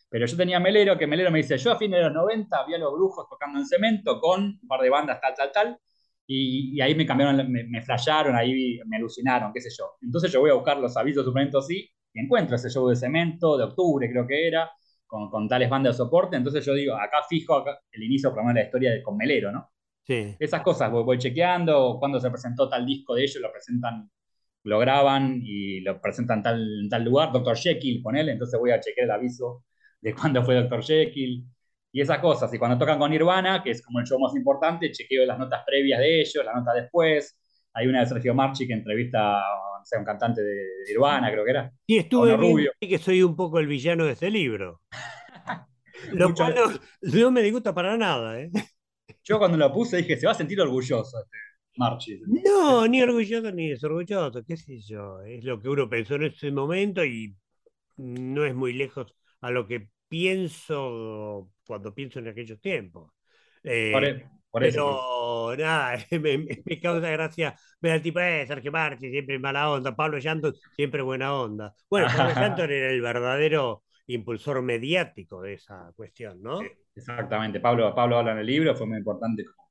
Pero 0.09 0.27
yo 0.27 0.37
tenía 0.37 0.61
Melero, 0.61 0.99
que 0.99 1.07
Melero 1.07 1.31
me 1.31 1.39
dice, 1.39 1.59
yo 1.59 1.73
a 1.73 1.79
fines 1.79 1.99
de 2.01 2.05
los 2.07 2.15
90 2.15 2.65
vi 2.67 2.75
a 2.75 2.79
los 2.79 2.93
brujos 2.95 3.27
tocando 3.29 3.59
en 3.59 3.67
cemento 3.67 4.21
con 4.21 4.43
un 4.63 4.69
par 4.69 4.81
de 4.83 4.91
bandas 4.91 5.21
tal, 5.21 5.35
tal, 5.37 5.53
tal, 5.53 5.79
y, 6.27 6.77
y 6.77 6.81
ahí 6.81 6.95
me 6.95 7.07
cambiaron, 7.07 7.37
me, 7.53 7.65
me 7.65 7.83
flasharon, 7.83 8.37
ahí 8.37 8.81
me 8.87 8.97
alucinaron, 8.97 9.53
qué 9.53 9.61
sé 9.61 9.71
yo. 9.77 9.97
Entonces 10.03 10.33
yo 10.33 10.41
voy 10.41 10.51
a 10.51 10.55
buscar 10.55 10.79
los 10.79 10.97
avisos 10.97 11.25
de 11.25 11.31
suplementos 11.31 11.67
sí, 11.67 11.91
y 12.19 12.25
encuentro 12.25 12.57
ese 12.57 12.71
show 12.71 12.89
de 12.89 12.97
cemento, 12.97 13.57
de 13.57 13.65
octubre 13.65 14.11
creo 14.11 14.27
que 14.27 14.49
era, 14.49 14.71
con, 15.07 15.31
con 15.31 15.49
tales 15.49 15.71
bandas 15.71 15.95
de 15.95 15.99
soporte, 15.99 16.37
entonces 16.37 16.65
yo 16.65 16.75
digo, 16.75 16.95
acá 16.95 17.19
fijo 17.29 17.55
acá, 17.55 17.79
el 17.93 18.03
inicio 18.03 18.31
por 18.31 18.39
lo 18.39 18.45
menos 18.45 18.55
de 18.55 18.61
la 18.61 18.67
historia 18.67 18.93
de, 18.93 19.03
con 19.03 19.17
Melero, 19.17 19.53
¿no? 19.53 19.71
Sí. 20.03 20.37
Esas 20.39 20.63
cosas 20.63 20.91
voy, 20.91 21.05
voy 21.05 21.19
chequeando, 21.19 21.97
cuando 21.99 22.21
se 22.21 22.31
presentó 22.31 22.69
tal 22.69 22.85
disco 22.87 23.15
de 23.15 23.23
ellos, 23.23 23.41
lo 23.41 23.53
presentan, 23.53 24.11
lo 24.65 24.79
graban 24.79 25.41
y 25.43 25.81
lo 25.81 26.01
presentan 26.01 26.43
tal, 26.43 26.83
en 26.83 26.89
tal 26.89 27.05
lugar, 27.05 27.33
Dr. 27.33 27.57
Jekyll, 27.57 28.03
ponele, 28.03 28.33
entonces 28.33 28.59
voy 28.59 28.71
a 28.71 28.81
chequear 28.81 29.05
el 29.07 29.11
aviso 29.13 29.65
de 30.01 30.15
cuándo 30.15 30.43
fue 30.43 30.55
Dr. 30.57 30.83
Jekyll 30.83 31.45
y 31.93 32.01
esas 32.01 32.19
cosas. 32.19 32.53
Y 32.53 32.59
cuando 32.59 32.79
tocan 32.79 32.99
con 32.99 33.11
Nirvana, 33.11 33.63
que 33.63 33.71
es 33.71 33.83
como 33.83 34.01
el 34.01 34.07
show 34.07 34.19
más 34.21 34.35
importante, 34.35 34.91
chequeo 34.91 35.25
las 35.27 35.39
notas 35.39 35.63
previas 35.67 36.01
de 36.01 36.21
ellos, 36.21 36.45
las 36.45 36.55
notas 36.55 36.75
después. 36.75 37.39
Hay 37.79 37.87
una 37.87 38.01
de 38.01 38.07
Sergio 38.07 38.35
Marchi 38.35 38.67
que 38.67 38.73
entrevista 38.73 39.39
a 39.39 39.79
no 39.79 39.85
sé, 39.85 39.97
un 39.97 40.05
cantante 40.05 40.43
de 40.43 40.65
Nirvana, 40.89 41.31
creo 41.31 41.45
que 41.45 41.51
era, 41.51 41.73
Y 41.87 41.99
a 41.99 42.01
estuve 42.01 42.37
rubio. 42.37 42.73
que 42.81 42.99
soy 42.99 43.23
un 43.23 43.37
poco 43.37 43.61
el 43.61 43.69
villano 43.69 44.05
de 44.05 44.13
este 44.13 44.31
libro, 44.31 44.81
lo 46.13 46.35
cual 46.35 46.55
no, 46.57 47.21
no 47.21 47.31
me 47.31 47.43
disgusta 47.43 47.73
para 47.73 47.97
nada, 47.97 48.41
¿eh? 48.41 48.51
yo 49.23 49.39
cuando 49.39 49.57
lo 49.57 49.73
puse 49.73 49.99
dije, 49.99 50.17
se 50.17 50.27
va 50.27 50.33
a 50.33 50.35
sentir 50.35 50.61
orgulloso 50.61 51.19
este 51.21 51.37
Marchi. 51.77 52.21
No, 52.45 52.89
ni 52.89 53.01
orgulloso 53.01 53.53
ni 53.53 53.69
desorgulloso, 53.69 54.45
qué 54.45 54.57
sé 54.57 54.81
yo. 54.81 55.21
Es 55.21 55.45
lo 55.45 55.61
que 55.61 55.69
uno 55.69 55.89
pensó 55.89 56.17
en 56.17 56.25
ese 56.25 56.51
momento 56.51 57.05
y 57.05 57.37
no 57.97 58.45
es 58.45 58.55
muy 58.55 58.73
lejos 58.73 59.15
a 59.41 59.53
lo 59.53 59.69
que 59.69 59.89
pienso 60.09 61.53
cuando 61.65 61.95
pienso 61.95 62.19
en 62.19 62.29
aquellos 62.29 62.61
tiempos. 62.61 63.13
Eh, 63.63 64.27
por 64.51 64.65
eso. 64.65 65.03
pero 65.47 65.57
nada, 65.57 65.99
me, 66.21 66.81
causa 66.81 67.11
gracia 67.11 67.55
ver 67.81 67.93
al 67.93 68.03
tipo, 68.03 68.21
eh, 68.21 68.47
Sergio 68.47 68.73
Marchi, 68.73 69.11
siempre 69.11 69.39
mala 69.39 69.71
onda, 69.71 69.95
Pablo 69.95 70.19
Llanto, 70.19 70.53
siempre 70.75 71.03
buena 71.03 71.35
onda. 71.35 71.75
Bueno, 71.89 72.07
Pablo 72.17 72.35
Llanto 72.35 72.65
era 72.65 72.91
el 72.91 73.01
verdadero 73.01 73.85
impulsor 74.07 74.63
mediático 74.63 75.43
de 75.43 75.55
esa 75.55 75.93
cuestión, 75.95 76.43
¿no? 76.43 76.61
Exactamente. 76.95 77.61
Pablo, 77.61 77.95
Pablo 77.95 78.19
habla 78.19 78.33
en 78.33 78.39
el 78.39 78.47
libro, 78.47 78.75
fue 78.75 78.87
muy 78.87 78.99
importante 78.99 79.45
como, 79.45 79.71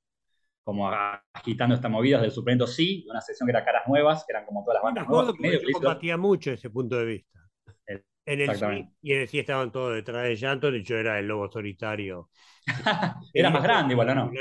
como 0.63 0.91
agitando 1.33 1.75
estas 1.75 1.91
movidas 1.91 2.21
del 2.21 2.31
Suplemento 2.31 2.67
Sí, 2.67 3.05
una 3.09 3.19
sección 3.21 3.47
que 3.47 3.51
era 3.51 3.65
Caras 3.65 3.87
Nuevas, 3.87 4.23
que 4.25 4.33
eran 4.33 4.45
como 4.45 4.63
todas 4.63 4.75
las 4.75 4.83
Me 4.83 4.87
bandas 4.87 5.03
acuerdo 5.05 5.33
nuevas. 5.39 5.61
yo 5.61 5.71
compartía 5.73 6.17
mucho 6.17 6.51
ese 6.51 6.69
punto 6.69 6.97
de 6.97 7.05
vista. 7.05 7.39
En 7.87 8.41
el 8.41 8.47
sí, 8.47 8.51
Exactamente. 8.51 8.93
y 9.01 9.13
en 9.13 9.21
el 9.21 9.27
sí 9.29 9.39
estaban 9.39 9.71
todos 9.71 9.95
detrás 9.95 10.23
de 10.23 10.35
llanto, 10.35 10.69
de 10.69 10.79
hecho 10.79 10.97
era 10.97 11.17
el 11.17 11.27
lobo 11.27 11.49
solitario. 11.49 12.29
Era 13.33 13.49
más 13.49 13.63
grande 13.63 13.93
igual, 13.93 14.09
¿o 14.09 14.15
no? 14.15 14.31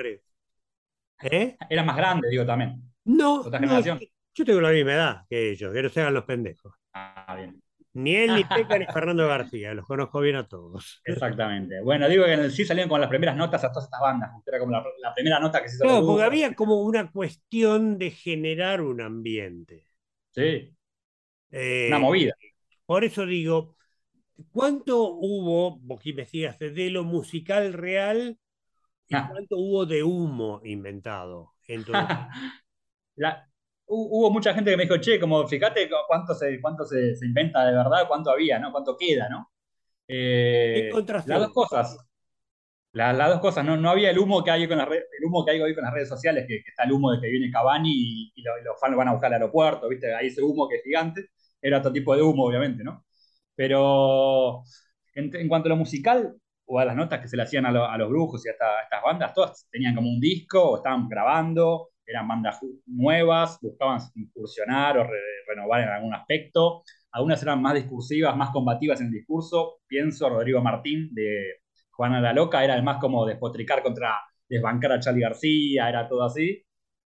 ¿Eh? 1.22 1.58
Era 1.68 1.82
más 1.84 1.96
grande, 1.96 2.28
digo 2.28 2.44
también. 2.46 2.82
No, 3.04 3.40
¿Otra 3.42 3.58
no, 3.58 3.66
generación? 3.68 4.00
yo 4.34 4.44
tengo 4.44 4.60
la 4.60 4.70
misma 4.70 4.92
edad 4.94 5.26
que 5.28 5.50
ellos, 5.52 5.72
que 5.72 5.82
no 5.82 5.88
se 5.88 6.00
hagan 6.00 6.14
los 6.14 6.24
pendejos. 6.24 6.74
Ah, 6.92 7.34
bien. 7.36 7.62
Ni 7.94 8.14
él, 8.16 8.34
ni 8.34 8.44
Peca, 8.44 8.78
ni 8.78 8.86
Fernando 8.86 9.26
García, 9.26 9.74
los 9.74 9.86
conozco 9.86 10.20
bien 10.20 10.36
a 10.36 10.46
todos. 10.46 11.04
Exactamente. 11.04 11.80
Bueno, 11.82 12.08
digo 12.08 12.24
que 12.24 12.32
en 12.32 12.40
el 12.40 12.50
sí 12.52 12.64
salían 12.64 12.88
con 12.88 13.00
las 13.00 13.08
primeras 13.08 13.36
notas 13.36 13.62
a 13.64 13.70
todas 13.70 13.84
estas 13.84 14.00
bandas. 14.00 14.30
Era 14.44 14.58
como 14.58 14.72
la, 14.72 14.84
la 15.00 15.14
primera 15.14 15.38
nota 15.38 15.62
que 15.62 15.68
se 15.68 15.76
hizo. 15.76 15.84
Los 15.86 16.04
porque 16.04 16.24
había 16.24 16.54
como 16.54 16.82
una 16.82 17.10
cuestión 17.12 17.96
de 17.98 18.10
generar 18.10 18.80
un 18.82 19.00
ambiente. 19.00 19.86
Sí, 20.30 20.76
Eh, 21.50 21.88
una 21.88 21.98
movida. 21.98 22.34
Por 22.86 23.04
eso 23.04 23.26
digo, 23.26 23.76
¿cuánto 24.52 25.04
hubo, 25.10 25.78
vos 25.80 26.00
que 26.02 26.10
investigaste, 26.10 26.70
de 26.70 26.90
lo 26.90 27.04
musical 27.04 27.72
real 27.72 28.38
y 29.08 29.22
cuánto 29.24 29.56
hubo 29.58 29.86
de 29.86 30.02
humo 30.04 30.60
inventado? 30.64 31.54
en 31.66 31.84
todo 31.84 32.04
esto? 32.04 32.28
La- 33.16 33.48
hu- 33.86 34.08
hubo 34.10 34.30
mucha 34.30 34.54
gente 34.54 34.70
que 34.70 34.76
me 34.76 34.84
dijo, 34.84 34.98
che, 34.98 35.20
como 35.20 35.46
fíjate 35.48 35.88
cu- 35.88 35.96
cuánto 36.08 36.34
se, 36.34 36.60
cuánto 36.60 36.84
se, 36.86 37.16
se 37.16 37.26
inventa 37.26 37.64
de 37.66 37.72
verdad, 37.76 38.06
cuánto 38.08 38.30
había, 38.30 38.58
¿no? 38.58 38.72
Cuánto 38.72 38.96
queda, 38.96 39.28
¿no? 39.28 39.50
¿Qué 40.72 40.86
Eh, 40.88 41.02
las 41.24 41.40
dos 41.40 41.50
cosas. 41.52 41.96
La- 42.92 43.12
Las 43.12 43.30
dos 43.30 43.40
cosas, 43.40 43.64
no, 43.64 43.76
no 43.76 43.90
había 43.90 44.10
el 44.10 44.18
humo 44.18 44.42
que 44.42 44.50
hay 44.50 44.66
con 44.68 44.78
las 44.78 44.88
redes, 44.88 45.04
el 45.18 45.26
humo 45.26 45.44
que 45.44 45.52
hay 45.52 45.60
hoy 45.60 45.74
con 45.74 45.84
las 45.84 45.92
redes 45.94 46.08
sociales, 46.08 46.46
que, 46.48 46.62
que 46.64 46.70
está 46.70 46.84
el 46.84 46.92
humo 46.92 47.12
de 47.12 47.20
que 47.20 47.28
viene 47.28 47.50
Cavani 47.52 47.90
y, 47.92 48.32
y 48.36 48.42
lo- 48.42 48.58
y 48.58 48.64
los 48.64 48.80
fans 48.80 48.92
lo 48.92 48.98
van 48.98 49.08
a 49.08 49.12
buscar 49.12 49.28
al 49.28 49.34
aeropuerto, 49.42 49.88
¿viste? 49.88 50.14
Ahí 50.14 50.28
ese 50.28 50.42
humo 50.42 50.68
que 50.68 50.76
es 50.76 50.82
gigante, 50.84 51.28
era 51.60 51.78
otro 51.78 51.92
tipo 51.92 52.16
de 52.16 52.22
humo, 52.22 52.44
obviamente, 52.46 52.82
¿no? 52.84 53.04
Pero 53.54 54.62
en, 55.14 55.34
en 55.36 55.48
cuanto 55.48 55.68
a 55.68 55.70
lo 55.70 55.76
musical, 55.76 56.36
o 56.66 56.78
a 56.78 56.84
las 56.84 56.96
notas 56.96 57.20
que 57.20 57.28
se 57.28 57.36
le 57.36 57.42
hacían 57.44 57.66
a, 57.66 57.70
lo- 57.72 57.84
a 57.88 57.96
los 57.98 58.08
brujos 58.08 58.44
y 58.44 58.48
a, 58.48 58.52
esta- 58.52 58.78
a 58.80 58.82
estas 58.84 59.02
bandas, 59.02 59.32
todas 59.34 59.66
tenían 59.70 59.94
como 59.94 60.08
un 60.10 60.20
disco, 60.20 60.62
o 60.72 60.76
estaban 60.78 61.08
grabando, 61.08 61.90
eran 62.06 62.26
bandas 62.28 62.60
nuevas, 62.86 63.58
buscaban 63.60 64.00
incursionar 64.14 64.98
o 64.98 65.04
re- 65.04 65.10
renovar 65.48 65.82
en 65.82 65.88
algún 65.88 66.14
aspecto. 66.14 66.82
Algunas 67.12 67.42
eran 67.42 67.62
más 67.62 67.74
discursivas, 67.74 68.36
más 68.36 68.50
combativas 68.50 69.00
en 69.00 69.06
el 69.08 69.12
discurso. 69.12 69.78
Pienso 69.86 70.28
Rodrigo 70.28 70.60
Martín 70.62 71.10
de 71.14 71.56
Juana 71.90 72.20
la 72.20 72.32
Loca, 72.32 72.62
era 72.64 72.74
el 72.76 72.82
más 72.82 72.98
como 72.98 73.24
despotricar 73.26 73.82
contra, 73.82 74.20
desbancar 74.48 74.92
a 74.92 75.00
Charlie 75.00 75.22
García, 75.22 75.88
era 75.88 76.08
todo 76.08 76.24
así. 76.24 76.62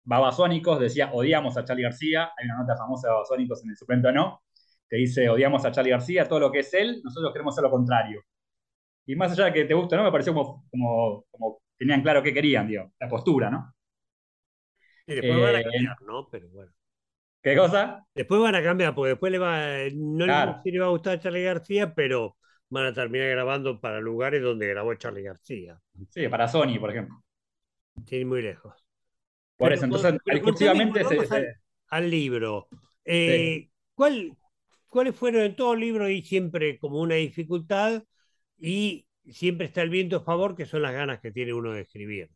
Babasónicos 0.05 0.79
decía, 0.81 1.11
odiamos 1.13 1.57
a 1.57 1.65
Charlie 1.65 1.83
García. 1.83 2.31
Hay 2.37 2.47
una 2.47 2.59
nota 2.59 2.77
famosa 2.77 3.09
de 3.09 3.13
Babasónicos 3.15 3.63
en 3.65 3.71
el 3.71 3.77
suplente 3.77 4.09
o 4.09 4.13
no, 4.13 4.43
que 4.89 4.97
dice, 4.97 5.29
odiamos 5.29 5.65
a 5.65 5.73
Charlie 5.73 5.91
García, 5.91 6.29
todo 6.29 6.41
lo 6.41 6.53
que 6.53 6.61
es 6.61 6.73
él, 6.75 7.01
nosotros 7.05 7.33
queremos 7.33 7.55
hacer 7.55 7.65
lo 7.65 7.71
contrario. 7.71 8.23
Y 9.07 9.17
más 9.17 9.33
allá 9.33 9.47
de 9.47 9.53
que 9.53 9.65
te 9.65 9.75
guste 9.75 9.95
o 9.95 9.99
no, 9.99 10.05
me 10.05 10.13
pareció 10.13 10.35
como, 10.35 10.65
como, 10.71 11.25
como 11.31 11.61
tenían 11.79 12.03
claro 12.03 12.23
qué 12.23 12.35
querían, 12.35 12.69
digo, 12.69 12.93
la 13.01 13.09
postura, 13.09 13.51
¿no? 13.51 13.73
Y 15.07 15.15
después 15.15 15.39
van 15.41 15.57
a 15.57 15.59
Eh, 15.59 15.63
cambiar, 15.63 15.97
¿no? 16.03 16.29
Pero 16.31 16.49
bueno. 16.49 16.73
¿Qué 17.43 17.57
cosa? 17.57 18.07
Después 18.15 18.41
van 18.41 18.55
a 18.55 18.63
cambiar, 18.63 18.95
porque 18.95 19.11
después 19.11 19.31
le 19.33 19.39
va, 19.39 19.59
no 19.95 20.27
Claro. 20.27 20.63
le 20.65 20.79
va 20.81 20.87
a 20.87 20.89
gustar 20.91 21.15
a 21.15 21.21
Charlie 21.21 21.43
García, 21.45 21.95
pero 21.95 22.37
van 22.71 22.87
a 22.87 22.93
terminar 22.95 23.29
grabando 23.31 23.81
para 23.81 24.01
lugares 24.01 24.43
donde 24.43 24.67
grabó 24.69 24.95
Charlie 24.95 25.23
García. 25.23 25.81
Sí, 26.11 26.29
para 26.29 26.49
Sony, 26.49 26.79
por 26.81 26.91
ejemplo. 26.91 27.23
Ir 28.11 28.27
muy 28.27 28.43
lejos. 28.43 28.75
Por 29.57 29.73
eso, 29.73 29.85
entonces, 29.85 30.15
pero 30.25 30.37
discursivamente 30.37 31.05
se- 31.29 31.55
Al 31.89 32.11
libro. 32.11 32.69
Eh, 33.05 33.71
¿cuál, 33.95 34.37
¿Cuáles 34.89 35.17
fueron 35.17 35.43
en 35.43 35.57
todo 35.57 35.75
libro 35.77 36.09
y 36.09 36.23
siempre 36.23 36.79
como 36.79 37.01
una 37.01 37.17
dificultad 37.17 38.05
y 38.59 39.07
siempre 39.27 39.67
está 39.67 39.83
el 39.83 39.91
viento 39.91 40.17
a 40.17 40.25
favor, 40.25 40.57
que 40.57 40.67
son 40.67 40.83
las 40.83 40.93
ganas 40.93 41.21
que 41.21 41.33
tiene 41.33 41.53
uno 41.55 41.73
de 41.73 41.83
escribir? 41.83 42.31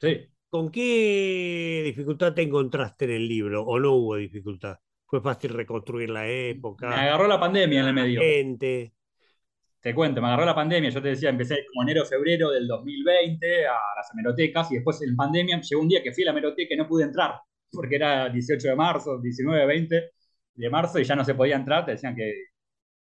sí. 0.00 0.28
¿Con 0.50 0.70
qué 0.70 1.82
dificultad 1.84 2.32
te 2.34 2.42
encontraste 2.42 3.04
en 3.04 3.10
el 3.12 3.28
libro 3.28 3.62
o 3.64 3.78
no 3.78 3.92
hubo 3.92 4.16
dificultad? 4.16 4.78
¿Fue 5.06 5.20
fácil 5.20 5.50
reconstruir 5.52 6.08
la 6.10 6.22
Me 6.22 6.50
época, 6.50 6.88
agarró 7.02 7.26
la 7.26 7.40
pandemia 7.40 7.80
en 7.80 7.86
el 7.88 7.94
medio. 7.94 8.20
gente? 8.20 8.94
Te 9.80 9.94
cuento, 9.94 10.20
me 10.20 10.26
agarró 10.28 10.44
la 10.44 10.54
pandemia. 10.54 10.90
Yo 10.90 11.00
te 11.02 11.08
decía, 11.08 11.30
empecé 11.30 11.64
como 11.72 11.82
enero, 11.82 12.04
febrero 12.04 12.50
del 12.50 12.66
2020 12.66 13.66
a 13.66 13.74
las 13.96 14.10
hemerotecas 14.12 14.70
y 14.72 14.76
después 14.76 15.00
en 15.02 15.14
pandemia 15.16 15.60
llegó 15.60 15.82
un 15.82 15.88
día 15.88 16.02
que 16.02 16.12
fui 16.12 16.24
a 16.24 16.26
la 16.26 16.32
hemeroteca 16.32 16.74
y 16.74 16.76
no 16.76 16.88
pude 16.88 17.04
entrar 17.04 17.34
porque 17.70 17.96
era 17.96 18.28
18 18.28 18.68
de 18.68 18.76
marzo, 18.76 19.20
19, 19.20 19.66
20 19.66 20.10
de 20.54 20.70
marzo 20.70 20.98
y 20.98 21.04
ya 21.04 21.14
no 21.14 21.24
se 21.24 21.34
podía 21.34 21.56
entrar. 21.56 21.84
Te 21.84 21.92
decían 21.92 22.16
que 22.16 22.32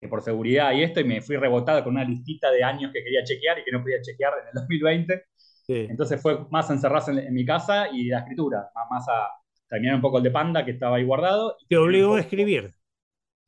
por 0.09 0.23
seguridad 0.23 0.73
y 0.73 0.83
esto 0.83 1.01
y 1.01 1.05
me 1.05 1.21
fui 1.21 1.37
rebotado 1.37 1.83
con 1.83 1.95
una 1.95 2.05
listita 2.05 2.51
de 2.51 2.63
años 2.63 2.93
que 2.93 3.03
quería 3.03 3.25
chequear 3.25 3.59
y 3.59 3.65
que 3.65 3.73
no 3.73 3.83
podía 3.83 4.01
chequear 4.03 4.35
en 4.43 4.47
el 4.49 4.53
2020. 4.55 5.25
Sí. 5.67 5.87
Entonces 5.91 6.21
fue 6.21 6.47
más 6.51 6.71
a 6.71 6.75
encerrarse 6.75 7.11
en, 7.13 7.19
en 7.21 7.35
mi 7.35 7.45
casa 7.45 7.89
y 7.93 8.09
la 8.09 8.21
escritura, 8.21 8.71
más, 8.91 9.09
a 9.09 9.29
terminar 9.69 9.97
un 9.97 10.03
poco 10.03 10.19
el 10.19 10.25
de 10.25 10.31
Panda 10.31 10.65
que 10.65 10.73
estaba 10.73 10.97
ahí 10.97 11.05
guardado. 11.05 11.57
Te 11.69 11.77
obligó 11.77 12.15
a 12.15 12.21
escribir. 12.21 12.75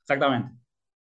Exactamente. 0.02 0.52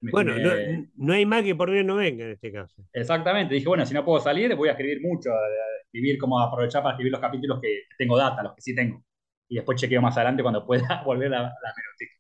Me- 0.01 0.11
Bueno, 0.11 0.33
me- 0.35 0.41
no, 0.43 0.87
no 0.95 1.13
hay 1.13 1.25
más 1.25 1.43
que 1.43 1.55
por 1.55 1.71
bien 1.71 1.87
no 1.87 1.95
venga 1.95 2.25
en 2.25 2.31
este 2.31 2.51
caso. 2.51 2.81
Exactamente, 2.93 3.53
dije, 3.53 3.67
bueno, 3.67 3.85
si 3.85 3.93
no 3.93 4.03
puedo 4.03 4.19
salir, 4.19 4.55
voy 4.55 4.69
a 4.69 4.71
escribir 4.71 5.01
mucho, 5.01 5.31
a 5.31 5.37
escribir 5.85 6.17
como 6.17 6.39
aprovechar 6.39 6.81
para 6.81 6.93
escribir 6.93 7.11
los 7.11 7.21
capítulos 7.21 7.59
que 7.61 7.83
tengo 7.97 8.17
data, 8.17 8.41
los 8.43 8.55
que 8.55 8.61
sí 8.61 8.75
tengo. 8.75 9.03
Y 9.47 9.55
después 9.55 9.79
chequeo 9.79 10.01
más 10.01 10.15
adelante 10.17 10.41
cuando 10.43 10.65
pueda 10.65 11.03
volver 11.05 11.33
a 11.33 11.41
la 11.43 11.49
hemeroteca. 11.49 12.13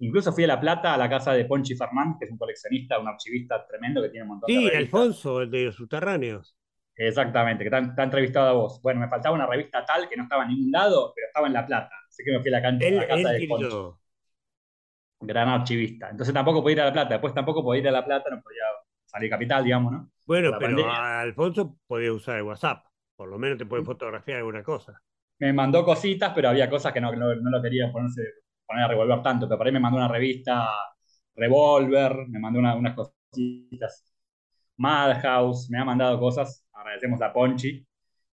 Incluso 0.00 0.32
fui 0.32 0.44
a 0.44 0.46
La 0.48 0.60
Plata, 0.60 0.94
a 0.94 0.96
la 0.98 1.08
casa 1.08 1.32
de 1.32 1.44
Ponchi 1.44 1.74
Fernández, 1.76 2.16
que 2.18 2.24
es 2.26 2.30
un 2.30 2.38
coleccionista, 2.38 2.98
un 2.98 3.08
archivista 3.08 3.66
tremendo 3.66 4.02
que 4.02 4.10
tiene 4.10 4.24
un 4.24 4.30
montón 4.30 4.52
de 4.54 4.60
Sí, 4.60 4.70
revistas. 4.70 5.04
Alfonso, 5.04 5.42
el 5.42 5.50
de 5.50 5.64
los 5.66 5.76
subterráneos. 5.76 6.56
Exactamente, 6.96 7.64
que 7.68 7.74
ha 7.74 8.02
entrevistado 8.02 8.48
a 8.48 8.52
vos. 8.52 8.80
Bueno, 8.82 9.00
me 9.00 9.08
faltaba 9.08 9.34
una 9.34 9.46
revista 9.46 9.84
tal 9.84 10.08
que 10.08 10.16
no 10.16 10.24
estaba 10.24 10.42
en 10.44 10.50
ningún 10.50 10.72
lado, 10.72 11.12
pero 11.14 11.28
estaba 11.28 11.46
en 11.46 11.52
La 11.52 11.64
Plata. 11.66 11.94
Así 12.08 12.24
que 12.24 12.32
me 12.32 12.40
fui 12.40 12.48
a 12.50 12.52
la, 12.52 12.62
cancha, 12.62 12.86
a 12.88 12.90
la 12.90 13.06
casa 13.08 13.30
de 13.30 13.46
Ponchi, 13.46 13.76
gran 15.20 15.48
archivista. 15.48 16.10
Entonces 16.10 16.34
tampoco 16.34 16.62
podía 16.62 16.74
ir 16.76 16.80
a 16.82 16.84
La 16.86 16.92
Plata. 16.92 17.14
Después 17.14 17.34
tampoco 17.34 17.62
podía 17.62 17.82
ir 17.82 17.88
a 17.88 17.92
La 17.92 18.04
Plata, 18.04 18.30
no 18.30 18.40
podía 18.42 18.64
salir 19.06 19.30
capital, 19.30 19.64
digamos, 19.64 19.92
¿no? 19.92 20.10
Bueno, 20.26 20.50
pero 20.58 20.60
pandemia. 20.60 21.20
Alfonso 21.20 21.76
podía 21.86 22.12
usar 22.12 22.36
el 22.38 22.42
WhatsApp. 22.44 22.84
Por 23.16 23.28
lo 23.28 23.38
menos 23.38 23.58
te 23.58 23.66
puede 23.66 23.82
fotografiar 23.84 24.38
alguna 24.38 24.62
cosa. 24.62 25.00
me 25.38 25.52
mandó 25.52 25.84
cositas, 25.84 26.32
pero 26.34 26.48
había 26.48 26.68
cosas 26.70 26.92
que 26.92 27.00
no, 27.00 27.12
no, 27.12 27.34
no 27.34 27.50
lo 27.50 27.62
quería 27.62 27.90
ponerse, 27.92 28.22
poner 28.68 28.84
a 28.84 28.88
revolver 28.88 29.22
tanto. 29.22 29.48
Pero 29.48 29.58
por 29.58 29.68
ahí 29.68 29.74
me 29.74 29.80
mandó 29.80 29.98
una 29.98 30.08
revista 30.08 30.68
Revolver, 31.36 32.28
me 32.28 32.40
mandó 32.40 32.58
una- 32.60 32.76
unas 32.76 32.94
cositas 32.96 34.04
Madhouse, 34.76 35.70
me 35.70 35.78
ha 35.78 35.84
mandado 35.84 36.18
cosas. 36.20 36.64
Agradecemos 36.72 37.20
a 37.22 37.32
Ponchi. 37.32 37.84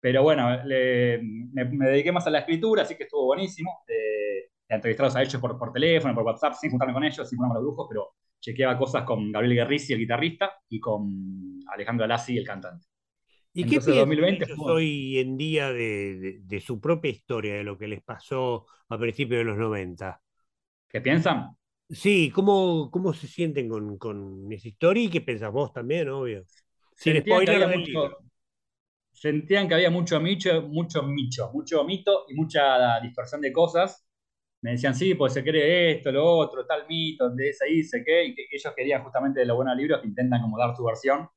Pero 0.01 0.23
bueno, 0.23 0.63
le- 0.65 1.21
me, 1.23 1.65
dediqué 1.89 2.13
más 2.13 2.27
a 2.27 2.31
la 2.31 2.41
escritura, 2.41 2.83
así 2.83 2.97
que 2.97 3.05
estuvo 3.05 3.27
buenísimo. 3.27 3.83
Eh, 3.89 4.51
entrevistarlos 4.69 5.17
a 5.17 5.23
ellos 5.23 5.41
por, 5.41 5.59
por 5.59 5.73
teléfono, 5.73 6.15
por 6.15 6.25
WhatsApp, 6.25 6.55
sin 6.55 6.71
juntarme 6.71 6.95
con 6.95 7.05
ellos, 7.05 7.29
sin 7.29 7.39
juntarme 7.39 7.55
con 7.57 7.65
los 7.65 7.75
brujos, 7.75 7.87
pero 7.91 8.15
chequeaba 8.41 8.79
cosas 8.79 9.05
con 9.05 9.33
Gabriel 9.33 9.57
Guerrisi, 9.57 9.93
el 9.95 9.99
guitarrista, 10.01 10.53
y 10.69 10.79
con 10.81 11.61
Alejandro 11.73 12.05
Alassi, 12.05 12.39
el 12.39 12.47
cantante. 12.47 12.87
¿Y 13.53 13.67
qué 13.67 13.81
Entonces, 13.81 13.95
piensan 13.95 13.97
2020 13.99 14.47
ellos 14.47 14.59
fue- 14.59 14.75
hoy 14.75 15.19
en 15.19 15.37
día 15.37 15.73
de, 15.73 16.17
de- 16.19 16.39
de 16.43 16.61
su 16.61 16.81
propia 16.81 17.11
historia, 17.11 17.55
de 17.57 17.65
lo 17.65 17.77
que 17.79 17.89
les 17.89 18.03
pasó 18.03 18.67
a 18.89 18.99
principios 18.99 19.39
de 19.41 19.45
los 19.45 19.59
90? 19.59 20.23
¿Qué 20.89 21.01
piensan? 21.01 21.57
Sí, 21.91 22.31
¿cómo, 22.35 22.91
cómo 22.91 23.15
se 23.15 23.27
sienten 23.27 23.69
con, 23.69 23.97
con 23.97 24.53
esa 24.53 24.69
historia 24.69 25.05
y 25.05 25.11
qué 25.11 25.21
pensás 25.23 25.51
vos 25.53 25.73
también, 25.73 26.09
obvio? 26.11 26.47
Sin 26.95 27.19
Sentían 27.19 27.45
que 27.45 27.51
spoiler 27.51 27.53
había 27.53 27.67
del 27.67 27.81
mucho- 27.81 28.19
sentían 29.13 29.69
que 29.69 29.75
había 29.75 29.91
mucho 29.91 30.21
micho, 30.21 30.63
mucho 30.63 31.03
micho, 31.03 31.51
mucho 31.53 31.85
mito 31.85 32.27
y 32.29 32.35
mucha 32.35 33.01
distorsión 33.01 33.41
de 33.41 33.53
cosas. 33.53 34.07
Me 34.63 34.73
decían, 34.73 34.95
sí, 34.95 35.15
pues 35.15 35.35
se 35.35 35.45
cree 35.45 35.93
esto, 35.93 36.13
lo 36.13 36.27
otro, 36.27 36.67
tal 36.67 36.87
mito, 36.89 37.31
de 37.31 37.51
ese 37.51 37.67
dice 37.67 38.03
qué, 38.05 38.25
y 38.27 38.35
que 38.35 38.47
ellos 38.53 38.75
querían 38.77 39.03
justamente 39.05 39.41
de 39.41 39.47
los 39.47 39.57
buenos 39.57 39.77
libros 39.77 40.01
que 40.03 40.09
intentan 40.09 40.43
como 40.43 40.59
dar 40.59 40.77
su 40.77 40.85
versión 40.85 41.29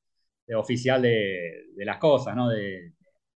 oficial 0.56 1.02
de, 1.02 1.66
de 1.76 1.86
las 1.86 1.98
cosas, 1.98 2.36
¿no? 2.36 2.50
De, 2.50 2.94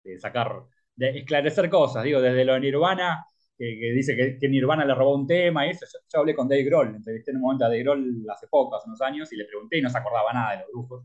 de 0.04 0.18
sacar, 0.18 0.52
de 0.96 1.18
esclarecer 1.18 1.68
cosas, 1.70 2.04
digo, 2.04 2.20
desde 2.20 2.44
lo 2.44 2.54
de 2.54 2.60
Nirvana, 2.60 3.24
que, 3.56 3.78
que 3.78 3.92
dice 3.92 4.16
que, 4.16 4.38
que 4.38 4.48
Nirvana 4.48 4.84
le 4.84 4.94
robó 4.94 5.14
un 5.14 5.26
tema 5.26 5.66
y 5.66 5.70
eso. 5.70 5.86
Yo, 5.92 5.98
yo 6.12 6.20
hablé 6.20 6.34
con 6.34 6.48
Dave 6.48 6.64
Grohl, 6.64 6.94
entrevisté 6.96 7.30
en 7.30 7.36
un 7.38 7.42
momento 7.42 7.64
a 7.64 7.68
Dave 7.68 7.82
Grohl 7.82 8.24
hace 8.34 8.46
poco, 8.48 8.76
hace 8.76 8.88
unos 8.88 9.00
años, 9.02 9.32
y 9.32 9.36
le 9.36 9.44
pregunté 9.44 9.78
y 9.78 9.82
no 9.82 9.90
se 9.90 9.98
acordaba 9.98 10.32
nada 10.32 10.52
de 10.52 10.58
los 10.58 10.68
brujos. 10.72 11.04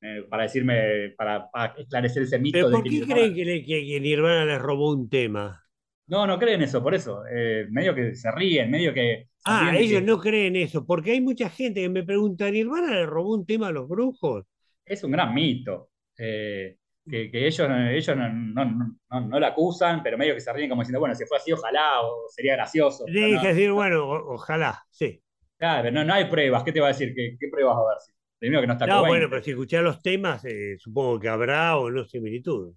eh, 0.00 0.22
para 0.30 0.44
decirme, 0.44 1.10
para, 1.16 1.50
para 1.50 1.74
esclarecer 1.76 2.22
ese 2.22 2.38
mito 2.38 2.56
¿Pero 2.58 2.70
de 2.70 2.76
por 2.76 2.84
qué 2.84 2.90
Nirvana- 2.90 3.14
creen 3.14 3.34
que, 3.34 3.44
le- 3.44 3.64
que- 3.64 3.86
que 3.86 4.00
Nirvana 4.00 4.44
les 4.44 4.58
robó 4.60 4.92
un 4.92 5.08
tema? 5.10 5.64
No, 6.06 6.26
no 6.26 6.38
creen 6.38 6.62
eso, 6.62 6.82
por 6.82 6.94
eso. 6.94 7.22
Eh, 7.30 7.66
medio 7.70 7.94
que 7.94 8.14
se 8.14 8.30
ríen, 8.30 8.70
medio 8.70 8.94
que. 8.94 9.28
Ah, 9.44 9.72
ellos 9.76 10.00
que 10.00 10.06
no 10.06 10.18
creen 10.18 10.56
eso, 10.56 10.86
porque 10.86 11.10
hay 11.12 11.20
mucha 11.20 11.50
gente 11.50 11.80
que 11.82 11.88
me 11.88 12.02
pregunta, 12.04 12.50
¿Nirvana 12.50 12.94
le 12.94 13.06
robó 13.06 13.34
un 13.34 13.44
tema 13.44 13.68
a 13.68 13.72
los 13.72 13.88
brujos? 13.88 14.44
Es 14.88 15.04
un 15.04 15.10
gran 15.12 15.34
mito. 15.34 15.90
Eh, 16.16 16.76
que, 17.08 17.30
que 17.30 17.46
ellos, 17.46 17.68
ellos 17.70 18.16
no, 18.16 18.28
no, 18.28 18.64
no, 19.10 19.20
no, 19.20 19.40
lo 19.40 19.46
acusan, 19.46 20.02
pero 20.02 20.18
medio 20.18 20.34
que 20.34 20.40
se 20.40 20.52
ríen 20.52 20.68
como 20.68 20.82
diciendo, 20.82 21.00
bueno, 21.00 21.14
si 21.14 21.24
fue 21.26 21.38
así, 21.38 21.52
ojalá, 21.52 22.02
o 22.02 22.28
sería 22.28 22.54
gracioso. 22.56 23.06
Sí, 23.06 23.40
que 23.40 23.48
decir, 23.48 23.72
bueno, 23.72 24.04
o- 24.08 24.34
ojalá, 24.34 24.86
sí. 24.90 25.20
Claro, 25.56 25.90
no, 25.90 26.04
no 26.04 26.14
hay 26.14 26.24
pruebas. 26.26 26.62
¿Qué 26.64 26.72
te 26.72 26.80
va 26.80 26.86
a 26.86 26.92
decir? 26.92 27.12
¿Qué, 27.14 27.36
qué 27.38 27.48
pruebas 27.48 27.76
va 27.76 27.80
a 27.80 27.82
haber? 27.84 28.00
Si- 28.00 28.12
Primero 28.38 28.60
que 28.60 28.66
no 28.68 28.72
está 28.74 28.88
No, 28.88 28.90
Cobain. 28.90 29.04
bueno, 29.06 29.28
pero 29.30 29.40
si 29.42 29.50
escuchás 29.50 29.82
los 29.84 30.02
temas, 30.02 30.44
eh, 30.44 30.76
supongo 30.78 31.18
que 31.20 31.28
habrá 31.28 31.76
o 31.78 31.90
no 31.90 32.04
similitud. 32.04 32.74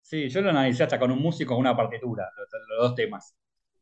Sí, 0.00 0.28
yo 0.30 0.40
lo 0.40 0.48
analicé 0.50 0.84
hasta 0.84 0.98
con 0.98 1.10
un 1.10 1.18
músico 1.20 1.50
con 1.54 1.60
una 1.60 1.76
partitura, 1.76 2.30
los, 2.36 2.48
los 2.68 2.78
dos 2.88 2.94
temas. 2.94 3.36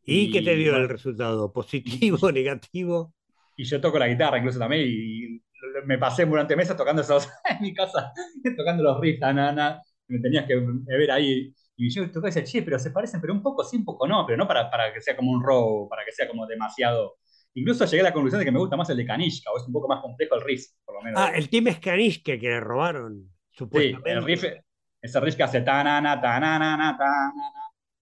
¿Y 0.06 0.30
qué 0.30 0.40
te 0.42 0.56
dio 0.56 0.76
el 0.76 0.88
resultado? 0.88 1.52
¿Positivo, 1.52 2.18
negativo? 2.32 3.12
y 3.56 3.64
yo 3.64 3.80
toco 3.80 3.98
la 3.98 4.08
guitarra 4.08 4.38
incluso 4.38 4.58
también 4.58 4.82
y 4.86 5.42
me 5.84 5.98
pasé 5.98 6.24
durante 6.26 6.56
meses 6.56 6.76
tocando 6.76 7.02
esos 7.02 7.28
en 7.50 7.60
mi 7.62 7.74
casa, 7.74 8.12
tocando 8.56 8.82
los 8.82 9.00
riffs, 9.00 9.20
na, 9.20 9.32
na, 9.32 9.52
na. 9.52 9.82
me 10.08 10.18
tenías 10.20 10.46
que 10.46 10.56
ver 10.56 11.10
ahí. 11.10 11.52
Y 11.76 11.90
yo 11.90 12.06
tocaba 12.06 12.28
y 12.28 12.32
decía, 12.32 12.44
che, 12.44 12.62
pero 12.62 12.78
se 12.78 12.90
parecen, 12.92 13.20
pero 13.20 13.32
un 13.32 13.42
poco 13.42 13.64
sí, 13.64 13.76
un 13.76 13.84
poco 13.84 14.06
no, 14.06 14.24
pero 14.26 14.36
no 14.38 14.46
para, 14.46 14.70
para 14.70 14.92
que 14.92 15.00
sea 15.00 15.16
como 15.16 15.32
un 15.32 15.42
robo, 15.42 15.88
para 15.88 16.04
que 16.04 16.12
sea 16.12 16.28
como 16.28 16.46
demasiado. 16.46 17.16
Incluso 17.54 17.84
llegué 17.84 18.00
a 18.00 18.04
la 18.04 18.12
conclusión 18.12 18.38
de 18.40 18.44
que 18.44 18.52
me 18.52 18.58
gusta 18.58 18.76
más 18.76 18.88
el 18.90 18.96
de 18.96 19.06
Kanishka, 19.06 19.50
o 19.50 19.56
es 19.58 19.64
un 19.66 19.72
poco 19.72 19.88
más 19.88 20.00
complejo 20.00 20.36
el 20.36 20.42
riff, 20.42 20.66
por 20.84 20.96
lo 20.96 21.02
menos. 21.02 21.20
Ah, 21.20 21.32
el 21.34 21.48
tema 21.48 21.70
es 21.70 21.78
Kanishka 21.80 22.38
que 22.38 22.48
le 22.48 22.60
robaron, 22.60 23.30
Sí, 23.72 24.00
el 24.04 24.22
riff, 24.24 24.42
supuestamente. 24.42 24.64
ese 25.00 25.20
riff 25.20 25.36
que 25.36 25.42
hace 25.42 25.60
tanana, 25.62 26.20
tanana, 26.20 26.96
tanana, 26.96 27.52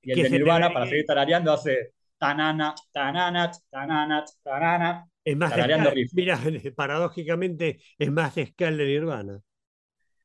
y 0.02 0.12
el 0.12 0.23
de 0.23 0.31
Nirvana, 0.31 0.73
para 0.73 0.87
seguir 0.87 1.04
tarareando, 1.07 1.52
hace 1.52 1.95
tanana, 2.19 2.75
tanana, 2.92 3.50
tanana, 3.71 4.25
tanana, 4.42 5.09
es 5.24 5.36
más 5.36 5.54
de. 5.56 5.68
Mira, 6.12 6.38
paradójicamente 6.76 7.80
es 7.98 8.10
más 8.12 8.38
de 8.78 8.84
Nirvana. 8.86 9.40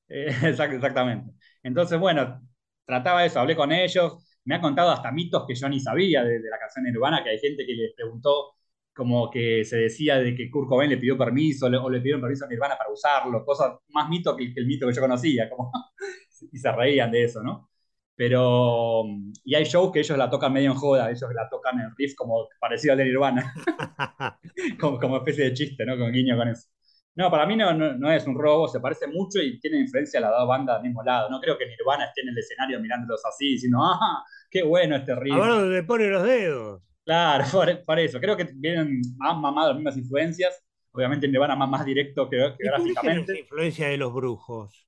Eh, 0.08 0.28
exact- 0.44 0.74
exactamente. 0.74 1.34
Entonces, 1.64 2.00
bueno, 2.00 2.42
trataba 2.86 3.26
eso, 3.26 3.40
hablé 3.40 3.56
con 3.56 3.72
ellos, 3.72 4.26
me 4.46 4.56
ha 4.56 4.62
contado 4.62 4.92
hasta 4.92 5.12
mitos 5.12 5.46
que 5.48 5.56
yo 5.56 5.68
ni 5.70 5.80
sabía 5.80 6.24
de, 6.24 6.40
de 6.40 6.50
la 6.50 6.60
canción 6.60 6.86
de 6.86 6.92
Nirvana, 6.92 7.24
que 7.24 7.32
hay 7.32 7.40
gente 7.40 7.66
que 7.66 7.74
les 7.74 7.94
preguntó 7.94 8.54
como 8.94 9.30
que 9.30 9.64
se 9.66 9.78
decía 9.78 10.18
de 10.18 10.34
que 10.36 10.50
Kurt 10.50 10.68
Cobain 10.70 10.90
le 10.90 10.98
pidió 10.98 11.18
permiso 11.18 11.70
le- 11.70 11.78
o 11.78 11.90
le 11.90 12.00
pidieron 12.00 12.22
permiso 12.22 12.46
a 12.46 12.48
Nirvana 12.48 12.78
para 12.78 12.92
usarlo, 12.92 13.46
cosas 13.46 13.74
más 13.90 14.10
mito 14.10 14.36
que, 14.36 14.54
que 14.54 14.60
el 14.60 14.66
mito 14.68 14.88
que 14.88 14.94
yo 14.94 15.02
conocía, 15.02 15.50
como, 15.50 15.72
y 16.52 16.58
se 16.58 16.72
reían 16.72 17.12
de 17.12 17.24
eso, 17.26 17.44
¿no? 17.44 17.70
Pero, 18.18 19.06
y 19.46 19.56
hay 19.56 19.66
shows 19.66 19.94
que 19.94 20.02
ellos 20.02 20.18
la 20.20 20.30
tocan 20.30 20.54
medio 20.54 20.72
en 20.74 20.78
joda, 20.78 21.10
ellos 21.12 21.32
la 21.36 21.50
tocan 21.50 21.80
en 21.82 21.96
riff 21.98 22.16
como 22.16 22.50
parecido 22.60 22.94
al 22.94 23.00
de 23.00 23.06
Nirvana, 23.06 23.54
como, 24.80 25.00
como 25.00 25.18
especie 25.18 25.46
de 25.46 25.54
chiste, 25.54 25.86
¿no? 25.86 25.98
Con 25.98 26.12
guiño 26.12 26.38
con 26.38 26.50
eso. 26.50 26.68
No, 27.16 27.32
para 27.32 27.46
mí 27.48 27.56
no, 27.56 27.74
no, 27.74 27.94
no 27.98 28.12
es 28.12 28.28
un 28.28 28.38
robo, 28.38 28.68
se 28.68 28.80
parece 28.80 29.08
mucho 29.08 29.42
y 29.42 29.60
tiene 29.60 29.80
influencia 29.80 30.20
a 30.20 30.24
las 30.24 30.32
dos 30.32 30.48
bandas 30.48 30.78
al 30.78 30.84
mismo 30.84 31.04
lado. 31.04 31.30
No 31.30 31.40
creo 31.42 31.58
que 31.58 31.68
Nirvana 31.68 32.06
esté 32.06 32.22
en 32.22 32.30
el 32.30 32.38
escenario 32.40 32.80
mirándolos 32.80 33.26
así, 33.26 33.54
diciendo, 33.54 33.80
¡ah, 33.84 34.24
qué 34.52 34.64
bueno 34.64 34.96
este 34.98 35.16
A 35.30 35.38
ver 35.40 35.48
riff! 35.48 35.48
dónde 35.50 35.84
pone 35.84 36.08
los 36.10 36.24
dedos. 36.24 36.82
Claro, 37.06 37.46
por, 37.52 37.86
por 37.86 38.00
eso. 38.00 38.20
Creo 38.20 38.36
que 38.38 38.46
vienen, 38.56 39.02
han 39.20 39.42
mamado 39.42 39.70
las 39.70 39.76
mismas 39.78 39.98
influencias. 39.98 40.64
Obviamente 40.92 41.28
Nirvana 41.28 41.56
más, 41.56 41.70
más 41.70 41.86
directo 41.86 42.30
que, 42.30 42.38
¿Y 42.60 42.70
cuáles 42.70 42.96
eran 43.04 43.18
las 43.26 43.30
geográficamente. 43.30 43.40
influencias 43.40 43.90
de 43.90 43.98
los 43.98 44.14
brujos? 44.14 44.88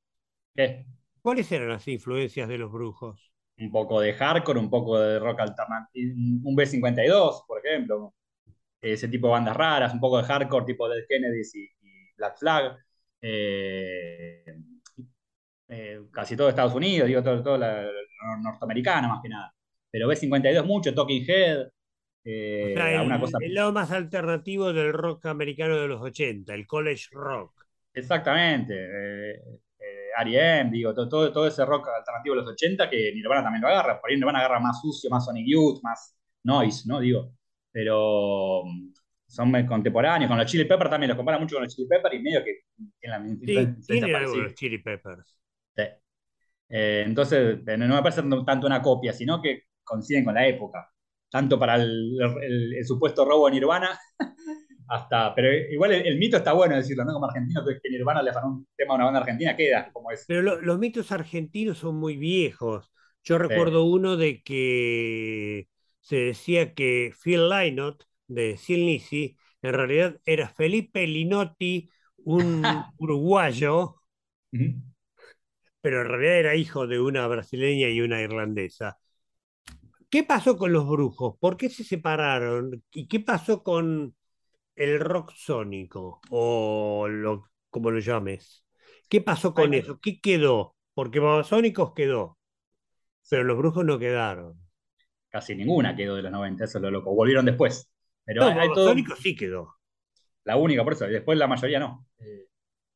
¿Qué? 0.55 0.85
¿Cuáles 1.29 1.51
eran 1.51 1.69
las 1.69 1.87
influencias 1.87 2.47
de 2.49 2.57
los 2.57 2.71
brujos? 2.71 3.31
Un 3.57 3.71
poco 3.71 3.99
de 3.99 4.13
hardcore, 4.13 4.59
un 4.59 4.69
poco 4.69 4.97
de 4.99 5.19
rock 5.19 5.41
alternativo, 5.41 6.13
un 6.45 6.55
B-52, 6.55 7.43
por 7.47 7.59
ejemplo. 7.65 8.13
Ese 8.81 9.07
tipo 9.09 9.27
de 9.27 9.33
bandas 9.33 9.57
raras, 9.57 9.93
un 9.93 9.99
poco 10.01 10.17
de 10.19 10.23
hardcore 10.25 10.65
tipo 10.65 10.89
Dead 10.89 11.05
Kennedys 11.09 11.55
y, 11.55 11.63
y 11.63 12.13
Black 12.17 12.37
Flag. 12.39 12.77
Eh, 13.21 14.43
eh, 15.67 16.01
casi 16.11 16.35
todo 16.35 16.49
Estados 16.49 16.73
Unidos, 16.75 17.07
digo, 17.07 17.23
todo, 17.23 17.43
todo 17.43 17.57
la, 17.57 17.83
nor- 17.83 18.41
norteamericana 18.43 19.07
más 19.07 19.21
que 19.21 19.29
nada. 19.29 19.53
Pero 19.91 20.07
B-52 20.07 20.65
mucho, 20.65 20.93
Talking 20.93 21.25
Head, 21.27 21.67
O 22.61 22.69
sea, 22.69 22.93
eh, 22.93 23.03
el, 23.03 23.11
cosa. 23.19 23.39
el 23.39 23.53
lado 23.53 23.73
más 23.73 23.91
alternativo 23.91 24.71
del 24.73 24.93
rock 24.93 25.25
americano 25.25 25.75
de 25.77 25.87
los 25.89 26.01
80, 26.01 26.53
el 26.55 26.67
college 26.67 27.07
rock. 27.11 27.67
Exactamente. 27.93 28.73
Eh, 28.75 29.41
R.E.M., 30.17 30.71
digo, 30.71 30.93
todo, 30.93 31.07
todo, 31.09 31.31
todo 31.31 31.47
ese 31.47 31.65
rock 31.65 31.87
alternativo 31.89 32.35
de 32.35 32.41
los 32.41 32.51
80 32.51 32.89
que 32.89 33.11
Nirvana 33.13 33.43
también 33.43 33.61
lo 33.61 33.67
agarra. 33.69 33.99
Por 33.99 34.09
ahí 34.09 34.15
Nirvana 34.17 34.39
agarra 34.39 34.59
más 34.59 34.81
sucio, 34.81 35.09
más 35.09 35.25
Sonic 35.25 35.45
Youth, 35.47 35.81
más 35.83 36.15
noise, 36.43 36.83
¿no? 36.87 36.99
Digo. 36.99 37.33
Pero 37.71 38.63
mm, 38.65 38.93
son 39.27 39.51
contemporáneos. 39.67 40.29
Con 40.29 40.37
los 40.37 40.47
Chili 40.49 40.65
Peppers 40.65 40.89
también 40.89 41.09
los 41.09 41.17
compara 41.17 41.37
mucho 41.39 41.55
con 41.55 41.63
los 41.63 41.75
Chili 41.75 41.87
Peppers 41.87 42.15
y 42.15 42.19
medio 42.19 42.43
que 42.43 42.53
tienen 42.99 43.11
la 43.11 43.19
misma 43.19 43.39
Sí, 43.45 43.83
tienen 43.87 44.15
algo 44.15 44.35
los 44.35 44.53
Chili 44.55 44.77
Peppers. 44.79 45.37
Sí. 45.75 45.83
Eh, 46.69 47.03
entonces, 47.05 47.59
eh, 47.67 47.77
no 47.77 47.95
me 47.95 48.01
parece 48.03 48.21
tanto 48.45 48.67
una 48.67 48.81
copia, 48.81 49.13
sino 49.13 49.41
que 49.41 49.63
coinciden 49.83 50.25
con 50.25 50.35
la 50.35 50.47
época. 50.47 50.91
Tanto 51.29 51.59
para 51.59 51.75
el, 51.75 52.17
el- 52.41 52.73
el 52.75 52.85
supuesto 52.85 53.25
robo 53.25 53.45
de 53.47 53.53
Nirvana, 53.53 53.99
hasta. 54.89 55.33
Pero 55.35 55.51
igual 55.73 55.93
el, 55.93 56.07
el 56.07 56.17
mito 56.19 56.37
está 56.37 56.53
bueno 56.53 56.75
decirlo, 56.75 57.05
¿no? 57.05 57.13
Como 57.13 57.25
argentino, 57.27 57.63
que, 57.65 57.89
Nirvana 57.89 58.21
le 58.23 58.31
afanó 58.31 58.47
un 58.49 58.67
tema 58.75 58.93
a 58.93 58.95
una 58.97 59.05
banda 59.05 59.19
argentina, 59.21 59.55
queda 59.55 59.91
como 59.93 60.11
es. 60.11 60.25
Pero 60.25 60.41
lo- 60.41 60.61
los 60.61 60.79
mitos 60.79 61.11
argentinos 61.11 61.79
son 61.79 61.95
muy 61.95 62.17
viejos. 62.17 62.91
Yo 63.23 63.37
Sí. 63.47 63.55
recuerdo 63.55 63.83
uno 63.85 64.15
de 64.17 64.41
que 64.43 65.67
se 66.01 66.17
decía 66.17 66.73
que 66.73 67.13
Phil 67.23 67.49
Lynott 67.49 68.03
de 68.27 68.57
Lizzy 68.67 69.37
en 69.61 69.73
realidad 69.73 70.19
era 70.25 70.49
Felipe 70.49 71.05
Linotti, 71.07 71.89
un 72.17 72.91
uruguayo, 72.97 73.95
pero 75.81 76.01
en 76.01 76.07
realidad 76.07 76.35
era 76.39 76.55
hijo 76.55 76.87
de 76.87 76.99
una 77.01 77.27
brasileña 77.27 77.89
y 77.89 78.01
una 78.01 78.21
irlandesa. 78.21 78.97
¿Qué 80.09 80.23
pasó 80.23 80.57
con 80.57 80.73
los 80.73 80.87
brujos? 80.87 81.35
¿Por 81.39 81.57
qué 81.57 81.69
se 81.69 81.83
separaron? 81.83 82.83
¿Y 82.91 83.07
qué 83.07 83.19
pasó 83.19 83.63
con 83.63 84.15
el 84.79 84.99
rock 84.99 85.33
sónico? 85.35 86.21
O 86.29 87.07
lo, 87.09 87.51
como 87.69 87.91
lo 87.91 87.99
llames. 87.99 88.65
¿Qué 89.09 89.21
pasó 89.21 89.53
con 89.53 89.73
Ay, 89.73 89.79
eso? 89.79 89.99
¿Qué 90.01 90.19
quedó? 90.21 90.75
Porque 90.93 91.19
Babasónicos 91.19 91.93
quedó, 91.93 92.37
pero 93.29 93.43
los 93.45 93.57
brujos 93.57 93.85
no 93.85 93.99
quedaron. 93.99 94.59
casi 95.29 95.55
ninguna 95.55 95.95
quedó 95.95 96.15
de 96.15 96.23
los 96.23 96.31
90, 96.31 96.63
eso 96.65 96.77
es 96.77 96.81
lo 96.81 96.91
loco. 96.91 97.13
Volvieron 97.13 97.45
después. 97.45 97.91
Pero 98.25 98.41
No, 98.43 98.59
hay, 98.59 98.69
todo. 98.73 98.93
Sí 99.21 99.35
quedó. 99.35 99.75
La 100.43 100.57
única, 100.57 100.83
por 100.83 100.93
eso. 100.93 101.07
Y 101.07 101.11
después 101.13 101.37
la 101.37 101.47
mayoría 101.47 101.79
no. 101.79 102.07
Eh, 102.19 102.47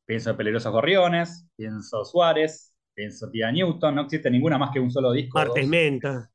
pienso 0.06 0.30
en 0.30 0.36
Peligrosos 0.38 0.72
Gorriones, 0.72 1.48
pienso 1.56 2.04
Suárez, 2.04 2.74
pienso 2.94 3.30
Tía 3.30 3.52
Newton. 3.52 3.94
No 3.94 4.02
existe 4.02 4.30
ninguna 4.30 4.58
más 4.58 4.72
que 4.72 4.80
un 4.80 4.90
solo 4.90 5.12
disco. 5.12 5.38
Martes. 5.38 5.66
Menta. 5.68 6.30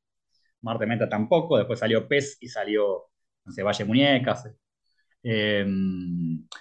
Marte 0.62 0.86
Meta 0.86 1.08
tampoco. 1.08 1.56
Después 1.58 1.78
salió 1.78 2.06
Pez 2.08 2.36
y 2.40 2.48
salió, 2.48 3.06
no 3.44 3.52
sé, 3.52 3.62
Valle 3.62 3.84
Muñecas. 3.84 4.48
Eh, 5.22 5.66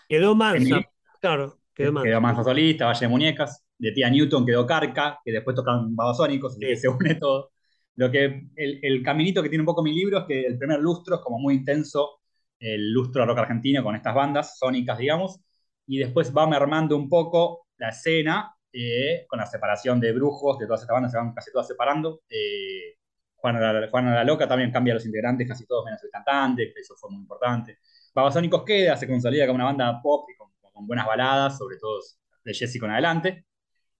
Quedó 0.07 0.35
Mansa. 0.35 0.81
Claro, 1.21 1.57
quedó 1.73 2.01
quedó 2.01 2.21
Mansa. 2.21 2.43
Solista, 2.43 2.85
Valle 2.85 2.99
de 3.01 3.07
Muñecas. 3.07 3.63
De 3.77 3.91
Tía 3.93 4.09
Newton 4.09 4.45
quedó 4.45 4.65
Carca, 4.67 5.19
que 5.23 5.31
después 5.31 5.55
tocan 5.55 5.95
Babasónicos, 5.95 6.57
Sí. 6.59 6.75
se 6.75 6.87
une 6.89 7.15
todo. 7.15 7.51
Lo 7.95 8.11
que, 8.11 8.47
el, 8.55 8.79
el 8.81 9.03
caminito 9.03 9.41
que 9.41 9.49
tiene 9.49 9.61
un 9.61 9.65
poco 9.65 9.83
mi 9.83 9.93
libro 9.93 10.19
es 10.19 10.25
que 10.25 10.45
el 10.45 10.57
primer 10.57 10.79
lustro 10.79 11.15
es 11.15 11.21
como 11.21 11.39
muy 11.39 11.55
intenso, 11.55 12.19
el 12.59 12.91
lustro 12.91 13.25
rock 13.25 13.39
argentino 13.39 13.83
con 13.83 13.95
estas 13.95 14.13
bandas 14.15 14.57
sónicas, 14.57 14.97
digamos, 14.97 15.39
y 15.87 15.97
después 15.97 16.35
va 16.35 16.45
mermando 16.47 16.95
un 16.97 17.07
poco 17.09 17.67
la 17.77 17.89
escena 17.89 18.53
eh, 18.71 19.25
con 19.27 19.39
la 19.39 19.45
separación 19.45 19.99
de 19.99 20.11
brujos, 20.13 20.59
de 20.59 20.65
todas 20.65 20.81
estas 20.81 20.93
bandas 20.93 21.11
se 21.11 21.17
van 21.17 21.33
casi 21.33 21.51
todas 21.51 21.67
separando. 21.67 22.21
Eh, 22.29 22.95
Juana 23.35 23.73
la, 23.73 23.87
Juana 23.89 24.13
la 24.13 24.23
Loca 24.25 24.45
también 24.47 24.71
cambia 24.71 24.93
a 24.93 24.95
los 24.95 25.05
integrantes, 25.05 25.47
casi 25.47 25.65
todos 25.65 25.85
menos 25.85 26.03
el 26.03 26.09
cantante, 26.09 26.73
eso 26.77 26.95
fue 26.97 27.09
muy 27.11 27.21
importante. 27.21 27.79
Babasónicos 28.13 28.63
queda, 28.63 28.97
se 28.97 29.07
consolida 29.07 29.45
como 29.45 29.55
una 29.55 29.65
banda 29.65 30.01
pop 30.01 30.29
y 30.29 30.37
con, 30.37 30.49
buenas 30.87 31.05
baladas, 31.05 31.57
sobre 31.57 31.77
todo 31.77 31.99
de 32.43 32.53
Jessica 32.53 32.85
en 32.85 32.93
adelante. 32.93 33.45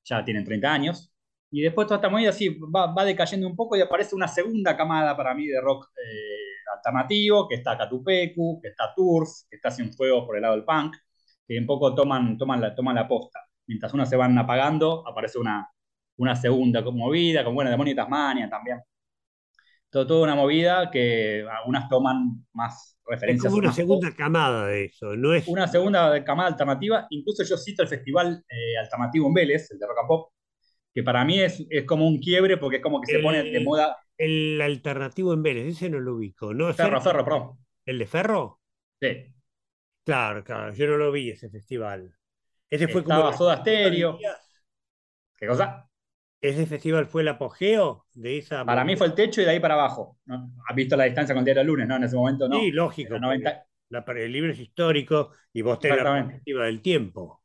Ya 0.05 0.23
tienen 0.23 0.45
30 0.45 0.71
años. 0.71 1.11
Y 1.51 1.61
después 1.61 1.87
toda 1.87 1.97
esta 1.97 2.09
movida 2.09 2.29
así 2.29 2.49
va, 2.49 3.03
decayendo 3.05 3.47
un 3.47 3.55
poco 3.55 3.75
y 3.75 3.81
aparece 3.81 4.15
una 4.15 4.27
segunda 4.27 4.77
camada 4.77 5.17
para 5.17 5.33
mí 5.33 5.47
de 5.47 5.59
rock 5.61 5.87
eh, 5.97 6.73
alternativo, 6.75 7.47
que 7.47 7.55
está 7.55 7.77
Catupecu, 7.77 8.61
que 8.61 8.69
está 8.69 8.93
Tours, 8.95 9.47
que 9.49 9.55
está 9.57 9.71
Sin 9.71 9.91
Fuego 9.93 10.25
por 10.25 10.35
el 10.35 10.43
lado 10.43 10.55
del 10.55 10.63
punk, 10.65 10.95
que 11.47 11.57
un 11.59 11.65
poco 11.65 11.93
toman, 11.95 12.37
toman, 12.37 12.61
la, 12.61 12.75
toman 12.75 12.95
la 12.95 13.07
posta. 13.07 13.39
Mientras 13.67 13.93
unas 13.93 14.09
se 14.09 14.15
van 14.15 14.37
apagando, 14.37 15.07
aparece 15.07 15.39
una, 15.39 15.69
una 16.17 16.35
segunda 16.35 16.81
movida, 16.81 17.43
con 17.43 17.55
buena 17.55 17.71
Demonio 17.71 17.93
y 17.93 17.95
Tasmania 17.95 18.49
también. 18.49 18.81
Todo, 19.89 20.23
una 20.23 20.35
movida 20.35 20.91
que 20.91 21.45
algunas 21.49 21.89
toman 21.89 22.45
más 22.53 22.98
Es 23.09 23.15
referencias 23.15 23.51
como 23.51 23.57
una 23.57 23.73
segunda 23.73 24.15
camada 24.15 24.67
de 24.67 24.85
eso. 24.85 25.15
No 25.15 25.33
es 25.33 25.47
una 25.47 25.67
segunda 25.67 26.23
camada 26.23 26.49
alternativa. 26.49 27.07
Incluso 27.09 27.43
yo 27.43 27.57
cito 27.57 27.81
el 27.81 27.87
festival 27.87 28.43
eh, 28.47 28.77
alternativo 28.77 29.27
en 29.27 29.33
Vélez, 29.33 29.71
el 29.71 29.79
de 29.79 29.87
Rock 29.87 29.99
and 29.99 30.07
Pop, 30.07 30.31
que 30.93 31.03
para 31.03 31.25
mí 31.25 31.39
es, 31.39 31.65
es 31.69 31.85
como 31.85 32.07
un 32.07 32.19
quiebre 32.19 32.57
porque 32.57 32.77
es 32.77 32.83
como 32.83 33.01
que 33.01 33.13
se 33.13 33.19
pone 33.19 33.43
de 33.43 33.59
moda. 33.61 33.97
el 34.17 34.61
alternativo 34.61 35.33
en 35.33 35.43
Vélez. 35.43 35.67
Ese 35.67 35.89
no 35.89 35.99
lo 35.99 36.15
ubico. 36.15 36.53
¿No? 36.53 36.73
Ferro. 36.73 37.01
Ferro, 37.01 37.23
perdón. 37.23 37.57
¿El 37.85 37.97
de 37.97 38.05
Ferro? 38.05 38.61
Sí. 39.01 39.33
Claro, 40.05 40.43
claro. 40.43 40.73
Yo 40.73 40.87
no 40.87 40.97
lo 40.97 41.11
vi 41.11 41.31
ese 41.31 41.49
festival. 41.49 42.15
Ese 42.69 42.87
fue 42.87 43.03
como 43.03 43.15
Estaba 43.15 43.31
los 43.31 43.37
Soda 43.37 43.57
Stereo. 43.57 44.19
¿Qué 45.37 45.47
cosa? 45.47 45.88
¿Ese 46.41 46.65
festival 46.65 47.05
fue 47.07 47.21
el 47.21 47.27
apogeo 47.27 48.05
de 48.13 48.37
esa 48.37 48.65
Para 48.65 48.85
mí 48.85 48.95
fue 48.95 49.07
el 49.07 49.13
techo 49.13 49.41
y 49.41 49.45
de 49.45 49.51
ahí 49.51 49.59
para 49.59 49.73
abajo. 49.73 50.17
¿no? 50.25 50.51
Has 50.67 50.75
visto 50.75 50.95
la 50.95 51.03
distancia 51.05 51.35
con 51.35 51.39
el 51.41 51.45
diario 51.45 51.63
lunes, 51.63 51.87
¿no? 51.87 51.97
En 51.97 52.03
ese 52.03 52.15
momento 52.15 52.45
Sí, 52.45 52.51
no. 52.51 52.57
Los 52.57 52.73
lógico, 52.73 53.09
porque 53.09 53.21
90, 53.21 53.65
la- 53.89 54.05
el 54.17 54.31
libro 54.31 54.51
es 54.51 54.59
histórico 54.59 55.31
y 55.51 55.61
vos 55.61 55.79
tenés 55.79 55.97
la 56.03 56.13
perspectiva 56.13 56.65
del 56.65 56.81
tiempo. 56.81 57.41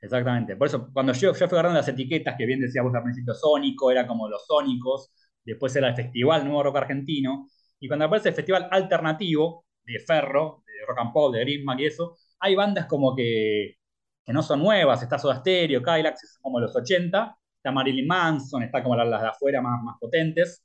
Exactamente. 0.00 0.56
Por 0.56 0.68
eso, 0.68 0.90
cuando 0.92 1.12
yo, 1.14 1.32
yo 1.32 1.48
fui 1.48 1.56
agarrando 1.56 1.78
las 1.78 1.88
etiquetas 1.88 2.34
que 2.36 2.44
bien 2.44 2.60
decías 2.60 2.84
vos 2.84 2.94
al 2.94 3.02
principio, 3.02 3.32
Sónico, 3.34 3.90
era 3.90 4.06
como 4.06 4.28
los 4.28 4.46
Sónicos, 4.46 5.10
después 5.42 5.74
era 5.76 5.88
el 5.88 5.94
Festival 5.96 6.44
Nuevo 6.44 6.62
Rock 6.64 6.76
Argentino, 6.76 7.48
y 7.80 7.88
cuando 7.88 8.04
aparece 8.04 8.28
el 8.30 8.34
Festival 8.34 8.68
Alternativo 8.70 9.64
de 9.84 9.98
Ferro, 10.00 10.62
de 10.66 10.86
Rock 10.86 10.98
and 10.98 11.12
Pop, 11.12 11.32
de 11.34 11.40
Grisman 11.40 11.78
y 11.80 11.86
eso, 11.86 12.18
hay 12.40 12.54
bandas 12.54 12.84
como 12.86 13.14
que, 13.16 13.76
que 14.24 14.32
no 14.32 14.42
son 14.42 14.60
nuevas, 14.60 15.02
está 15.02 15.18
Soda 15.18 15.36
Stereo, 15.36 15.82
Kylax, 15.82 16.22
es 16.24 16.38
como 16.42 16.60
los 16.60 16.74
80, 16.76 17.38
está 17.64 17.72
Marilyn 17.72 18.06
Manson, 18.06 18.62
está 18.62 18.82
como 18.82 18.94
las, 18.94 19.08
las 19.08 19.22
de 19.22 19.28
afuera 19.28 19.62
más, 19.62 19.82
más 19.82 19.96
potentes, 19.98 20.62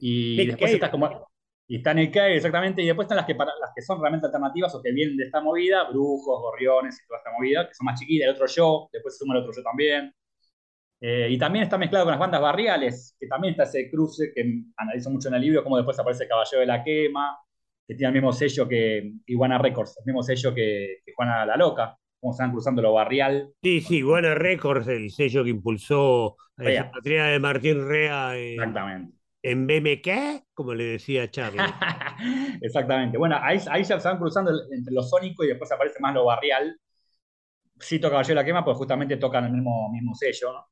y 0.00 0.36
Nick 0.36 0.48
después 0.48 0.72
está 0.72 0.90
como... 0.90 1.28
Y 1.70 1.76
está 1.76 1.92
Nick 1.92 2.14
Cave, 2.14 2.36
exactamente, 2.36 2.82
y 2.82 2.86
después 2.86 3.04
están 3.04 3.18
las 3.18 3.26
que, 3.26 3.34
para, 3.34 3.52
las 3.60 3.70
que 3.76 3.82
son 3.82 4.00
realmente 4.00 4.26
alternativas 4.26 4.74
o 4.74 4.82
que 4.82 4.90
vienen 4.90 5.18
de 5.18 5.24
esta 5.24 5.40
movida, 5.42 5.84
Brujos, 5.84 6.40
Gorriones 6.40 6.98
y 6.98 7.06
toda 7.06 7.18
esta 7.18 7.30
movida, 7.30 7.68
que 7.68 7.74
son 7.74 7.84
más 7.84 8.00
chiquitas, 8.00 8.26
el 8.26 8.34
otro 8.34 8.46
yo, 8.46 8.88
después 8.90 9.14
se 9.14 9.18
suma 9.18 9.34
el 9.34 9.42
otro 9.42 9.52
yo 9.54 9.62
también. 9.62 10.12
Eh, 11.00 11.28
y 11.30 11.38
también 11.38 11.64
está 11.64 11.76
mezclado 11.76 12.06
con 12.06 12.12
las 12.12 12.18
bandas 12.18 12.40
barriales, 12.40 13.14
que 13.20 13.26
también 13.26 13.52
está 13.52 13.64
ese 13.64 13.90
cruce 13.90 14.32
que 14.34 14.62
analizo 14.78 15.10
mucho 15.10 15.28
en 15.28 15.34
el 15.34 15.42
libro, 15.42 15.62
como 15.62 15.76
después 15.76 15.98
aparece 15.98 16.26
Caballero 16.26 16.60
de 16.60 16.66
la 16.66 16.82
Quema, 16.82 17.38
que 17.86 17.94
tiene 17.94 18.08
el 18.08 18.14
mismo 18.14 18.32
sello 18.32 18.66
que 18.66 19.12
Iguana 19.26 19.58
Records, 19.58 19.98
el 19.98 20.06
mismo 20.06 20.22
sello 20.22 20.54
que, 20.54 21.00
que 21.04 21.12
Juana 21.14 21.44
la 21.44 21.56
Loca, 21.56 21.98
cómo 22.20 22.32
se 22.32 22.42
van 22.42 22.52
cruzando 22.52 22.82
lo 22.82 22.92
barrial 22.94 23.52
sí, 23.62 23.80
sí, 23.80 24.02
con 24.02 24.10
Buena 24.10 24.34
Records, 24.34 24.86
el 24.88 25.10
sello 25.10 25.44
que 25.44 25.50
impulsó 25.50 26.36
a 26.56 26.66
esa 26.66 26.84
Rea. 26.84 26.90
patria 26.90 27.24
de 27.26 27.38
Martín 27.40 27.88
Rea 27.88 28.36
en, 28.36 28.54
Exactamente. 28.54 29.14
en 29.42 29.66
BMK, 29.66 30.44
como 30.54 30.74
le 30.74 30.84
decía 30.84 31.30
Charlie. 31.30 31.76
Exactamente. 32.60 33.18
Bueno, 33.18 33.36
ahí, 33.40 33.58
ahí 33.70 33.84
ya 33.84 34.00
se 34.00 34.08
van 34.08 34.18
cruzando 34.18 34.50
entre 34.70 34.92
lo 34.94 35.02
sónico 35.02 35.44
y 35.44 35.48
después 35.48 35.70
aparece 35.72 36.00
más 36.00 36.14
lo 36.14 36.24
barrial. 36.24 36.78
Cito 37.80 38.10
Caballero 38.10 38.30
de 38.30 38.34
la 38.36 38.44
Quema, 38.44 38.64
pues 38.64 38.76
justamente 38.76 39.16
tocan 39.16 39.44
el 39.44 39.52
mismo, 39.52 39.90
mismo 39.92 40.14
sello, 40.14 40.52
¿no? 40.52 40.66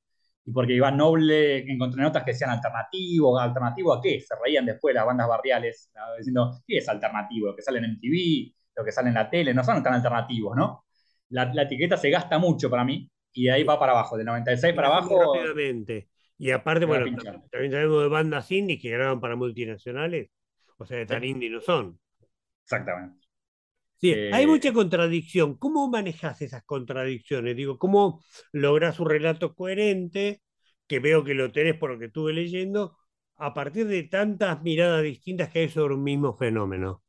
Y 0.45 0.53
porque 0.53 0.75
Iván 0.75 0.97
Noble 0.97 1.59
encontré 1.71 2.03
notas 2.03 2.23
que 2.25 2.33
decían 2.33 2.51
alternativo, 2.51 3.39
¿alternativo 3.39 3.93
a 3.95 4.01
qué? 4.01 4.21
Se 4.21 4.35
reían 4.43 4.67
después 4.67 4.95
las 4.95 5.05
bandas 5.07 5.29
barriales, 5.29 5.91
diciendo, 6.19 6.63
¿qué 6.67 6.79
es 6.79 6.89
alternativo? 6.89 7.49
Lo 7.49 7.57
que 7.57 7.63
sale 7.63 7.79
en 7.79 7.85
MTV, 7.87 8.53
lo 8.77 8.85
que 8.85 8.93
sale 8.93 9.09
en 9.09 9.15
la 9.15 9.29
tele, 9.29 9.53
no 9.55 9.65
son 9.65 9.83
tan 9.83 9.95
alternativos, 9.95 10.57
¿no? 10.57 10.86
La, 11.31 11.53
la 11.55 11.63
etiqueta 11.63 11.97
se 11.97 12.11
gasta 12.11 12.39
mucho 12.39 12.71
para 12.71 12.85
mí, 12.85 13.11
y 13.33 13.45
de 13.45 13.53
ahí 13.53 13.65
va 13.65 13.79
para 13.79 13.93
abajo, 13.93 14.17
del 14.17 14.27
96 14.27 14.75
Se 14.75 14.75
para 14.75 14.89
abajo, 14.89 15.17
rápidamente. 15.19 16.09
Y 16.39 16.51
aparte, 16.51 16.85
bueno, 16.87 17.05
pinchando. 17.05 17.49
también 17.51 17.73
tenemos 17.73 18.03
de 18.03 18.09
bandas 18.09 18.51
indies 18.53 18.81
que 18.83 18.91
graban 18.91 19.21
para 19.21 19.37
multinacionales, 19.37 20.31
o 20.79 20.87
sea, 20.87 20.99
de 20.99 21.07
tan 21.07 21.25
Sí, 21.25 21.25
indie 21.25 21.51
no 21.51 21.61
son. 21.61 21.99
exactamente. 22.65 23.27
Sí, 23.99 24.27
hay 24.31 24.47
mucha 24.47 24.73
Eh, 24.73 24.75
contradicción. 24.75 25.57
¿Cómo 25.57 25.89
manejas 25.89 26.43
esas 26.43 26.63
contradicciones? 26.65 27.57
Digo, 27.57 27.79
¿cómo 27.79 28.23
lográs 28.53 29.01
un 29.01 29.09
relato 29.09 29.55
coherente, 29.55 30.43
que 30.87 30.99
veo 31.01 31.25
que 31.25 31.35
lo 31.35 31.51
tenés 31.51 31.77
por 31.79 31.91
lo 31.93 31.99
que 31.99 32.07
estuve 32.07 32.33
leyendo, 32.35 32.97
a 33.37 33.55
partir 33.55 33.87
de 33.87 34.03
tantas 34.05 34.63
miradas 34.63 35.03
distintas 35.03 35.49
que 35.51 35.61
hay 35.61 35.69
sobre 35.71 35.95
un 35.95 36.03
mismo 36.05 36.35
fenómeno? 36.37 37.03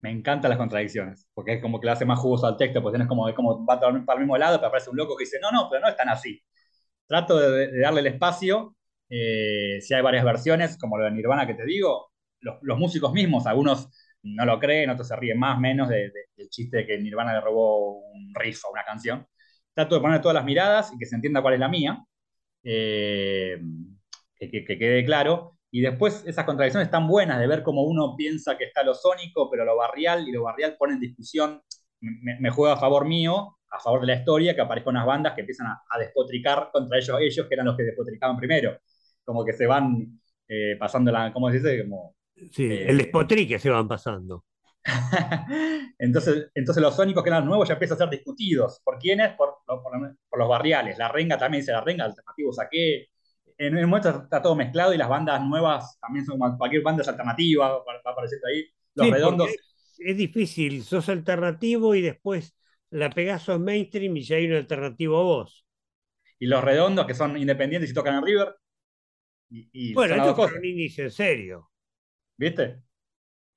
Me 0.00 0.10
encantan 0.12 0.50
las 0.50 0.58
contradicciones, 0.58 1.28
porque 1.34 1.54
es 1.54 1.62
como 1.62 1.80
que 1.80 1.86
le 1.86 1.92
hace 1.92 2.04
más 2.04 2.20
jugoso 2.20 2.46
al 2.46 2.56
texto, 2.56 2.80
porque 2.80 2.94
tienes 2.96 3.08
como, 3.08 3.28
es 3.28 3.34
como 3.34 3.66
va 3.66 3.80
para 3.80 3.90
el 3.96 4.20
mismo 4.20 4.38
lado, 4.38 4.58
pero 4.58 4.68
aparece 4.68 4.90
un 4.90 4.96
loco 4.96 5.16
que 5.16 5.24
dice, 5.24 5.38
no, 5.42 5.50
no, 5.50 5.68
pero 5.68 5.82
no 5.82 5.88
es 5.88 5.96
tan 5.96 6.08
así. 6.08 6.40
Trato 7.06 7.38
de, 7.38 7.80
darle 7.80 8.00
el 8.00 8.08
espacio, 8.08 8.76
eh, 9.10 9.78
si 9.80 9.94
hay 9.94 10.02
varias 10.02 10.24
versiones, 10.24 10.78
como 10.78 10.98
lo 10.98 11.04
de 11.06 11.12
Nirvana 11.12 11.46
que 11.46 11.54
te 11.54 11.64
digo, 11.66 12.12
los, 12.40 12.56
los 12.62 12.78
músicos 12.78 13.12
mismos, 13.12 13.46
algunos 13.46 13.88
no 14.22 14.44
lo 14.46 14.58
creen, 14.60 14.90
otros 14.90 15.08
se 15.08 15.16
ríen 15.16 15.38
más, 15.38 15.58
menos 15.60 15.88
de- 15.88 16.10
de- 16.10 16.26
del 16.36 16.48
chiste 16.50 16.78
de 16.78 16.86
que 16.86 16.98
Nirvana 16.98 17.34
le 17.34 17.40
robó 17.40 18.00
un 18.12 18.34
riff 18.34 18.64
a 18.66 18.70
una 18.72 18.84
canción. 18.84 19.26
Trato 19.74 19.94
de 19.96 20.00
poner 20.02 20.20
todas 20.22 20.34
las 20.36 20.44
miradas 20.44 20.92
y 20.94 20.98
que 20.98 21.06
se 21.06 21.16
entienda 21.16 21.42
cuál 21.42 21.54
es 21.54 21.60
la 21.60 21.68
mía, 21.68 22.04
eh, 22.64 23.58
que 24.40 24.50
quede 24.78 25.04
claro. 25.04 25.57
Y 25.70 25.80
después 25.82 26.24
esas 26.26 26.44
contradicciones 26.44 26.90
tan 26.90 27.06
buenas 27.06 27.38
de 27.38 27.46
ver 27.46 27.62
cómo 27.62 27.82
uno 27.82 28.14
piensa 28.16 28.56
que 28.56 28.64
está 28.64 28.82
lo 28.82 28.94
sónico, 28.94 29.50
pero 29.50 29.64
lo 29.64 29.76
barrial, 29.76 30.26
y 30.26 30.32
lo 30.32 30.42
barrial 30.44 30.76
pone 30.78 30.94
en 30.94 31.00
discusión, 31.00 31.62
me, 32.00 32.38
me 32.40 32.50
juega 32.50 32.74
a 32.74 32.78
favor 32.78 33.06
mío, 33.06 33.58
a 33.70 33.80
favor 33.80 34.00
de 34.00 34.06
la 34.08 34.14
historia, 34.14 34.54
que 34.54 34.60
aparezcan 34.62 34.94
unas 34.96 35.06
bandas 35.06 35.34
que 35.34 35.42
empiezan 35.42 35.66
a, 35.68 35.82
a 35.90 35.98
despotricar 35.98 36.70
contra 36.72 36.98
ellos, 36.98 37.16
ellos 37.20 37.46
que 37.46 37.54
eran 37.54 37.66
los 37.66 37.76
que 37.76 37.82
despotricaban 37.84 38.36
primero. 38.36 38.78
Como 39.24 39.44
que 39.44 39.52
se 39.52 39.66
van 39.66 40.20
eh, 40.48 40.76
pasando 40.78 41.12
la, 41.12 41.32
¿cómo 41.32 41.50
se 41.50 41.58
dice? 41.58 41.82
Como, 41.82 42.14
Sí, 42.52 42.64
el 42.64 43.00
eh, 43.00 43.04
despotrique 43.04 43.58
se 43.58 43.70
van 43.70 43.88
pasando. 43.88 44.44
entonces, 45.98 46.50
entonces 46.54 46.82
los 46.82 46.94
sónicos 46.94 47.22
que 47.22 47.30
eran 47.30 47.44
nuevos 47.44 47.68
ya 47.68 47.74
empiezan 47.74 47.96
a 47.96 47.98
ser 47.98 48.10
discutidos. 48.10 48.80
¿Por 48.84 48.98
quiénes? 48.98 49.34
Por, 49.34 49.56
por, 49.66 49.82
por 49.82 50.38
los 50.38 50.48
barriales. 50.48 50.96
La 50.98 51.08
renga 51.08 51.36
también 51.38 51.62
dice 51.62 51.72
la 51.72 51.80
renga, 51.80 52.04
alternativos 52.04 52.58
a 52.60 52.68
qué. 52.70 53.08
En 53.58 53.76
el 53.76 53.86
momento 53.86 54.08
está 54.10 54.40
todo 54.42 54.54
mezclado 54.54 54.94
y 54.94 54.98
las 54.98 55.08
bandas 55.08 55.42
nuevas 55.44 55.98
también 56.00 56.24
son 56.24 56.38
como 56.38 56.56
cualquier 56.58 56.82
banda 56.82 57.02
es 57.02 57.08
alternativa, 57.08 57.68
va, 57.78 57.82
apareciendo 58.10 58.46
ahí. 58.48 58.64
Los 58.94 59.08
Sí, 59.08 59.10
redondos, 59.10 59.60
es, 59.98 60.16
difícil, 60.16 60.84
sos 60.84 61.08
alternativo 61.08 61.94
y 61.94 62.02
después 62.02 62.54
la 62.90 63.14
pegás 63.14 63.42
sos 63.44 63.60
mainstream 63.60 64.16
y 64.16 64.22
ya 64.24 64.36
hay 64.36 64.46
un 64.46 64.54
alternativo 64.56 65.18
a 65.18 65.22
vos. 65.22 65.66
y 66.38 66.46
los 66.46 66.62
redondos 66.64 67.06
que 67.06 67.14
son 67.14 67.36
independientes 67.36 67.90
y 67.90 67.94
tocan 67.94 68.16
en 68.16 68.24
River, 68.26 68.56
y, 69.50 69.68
y 69.72 69.92
Bueno, 69.92 70.16
estos 70.16 70.34
cosas, 70.36 70.52
fueron 70.52 70.64
indies 70.64 70.98
en 71.00 71.10
serio. 71.10 71.70
¿viste? 72.36 72.82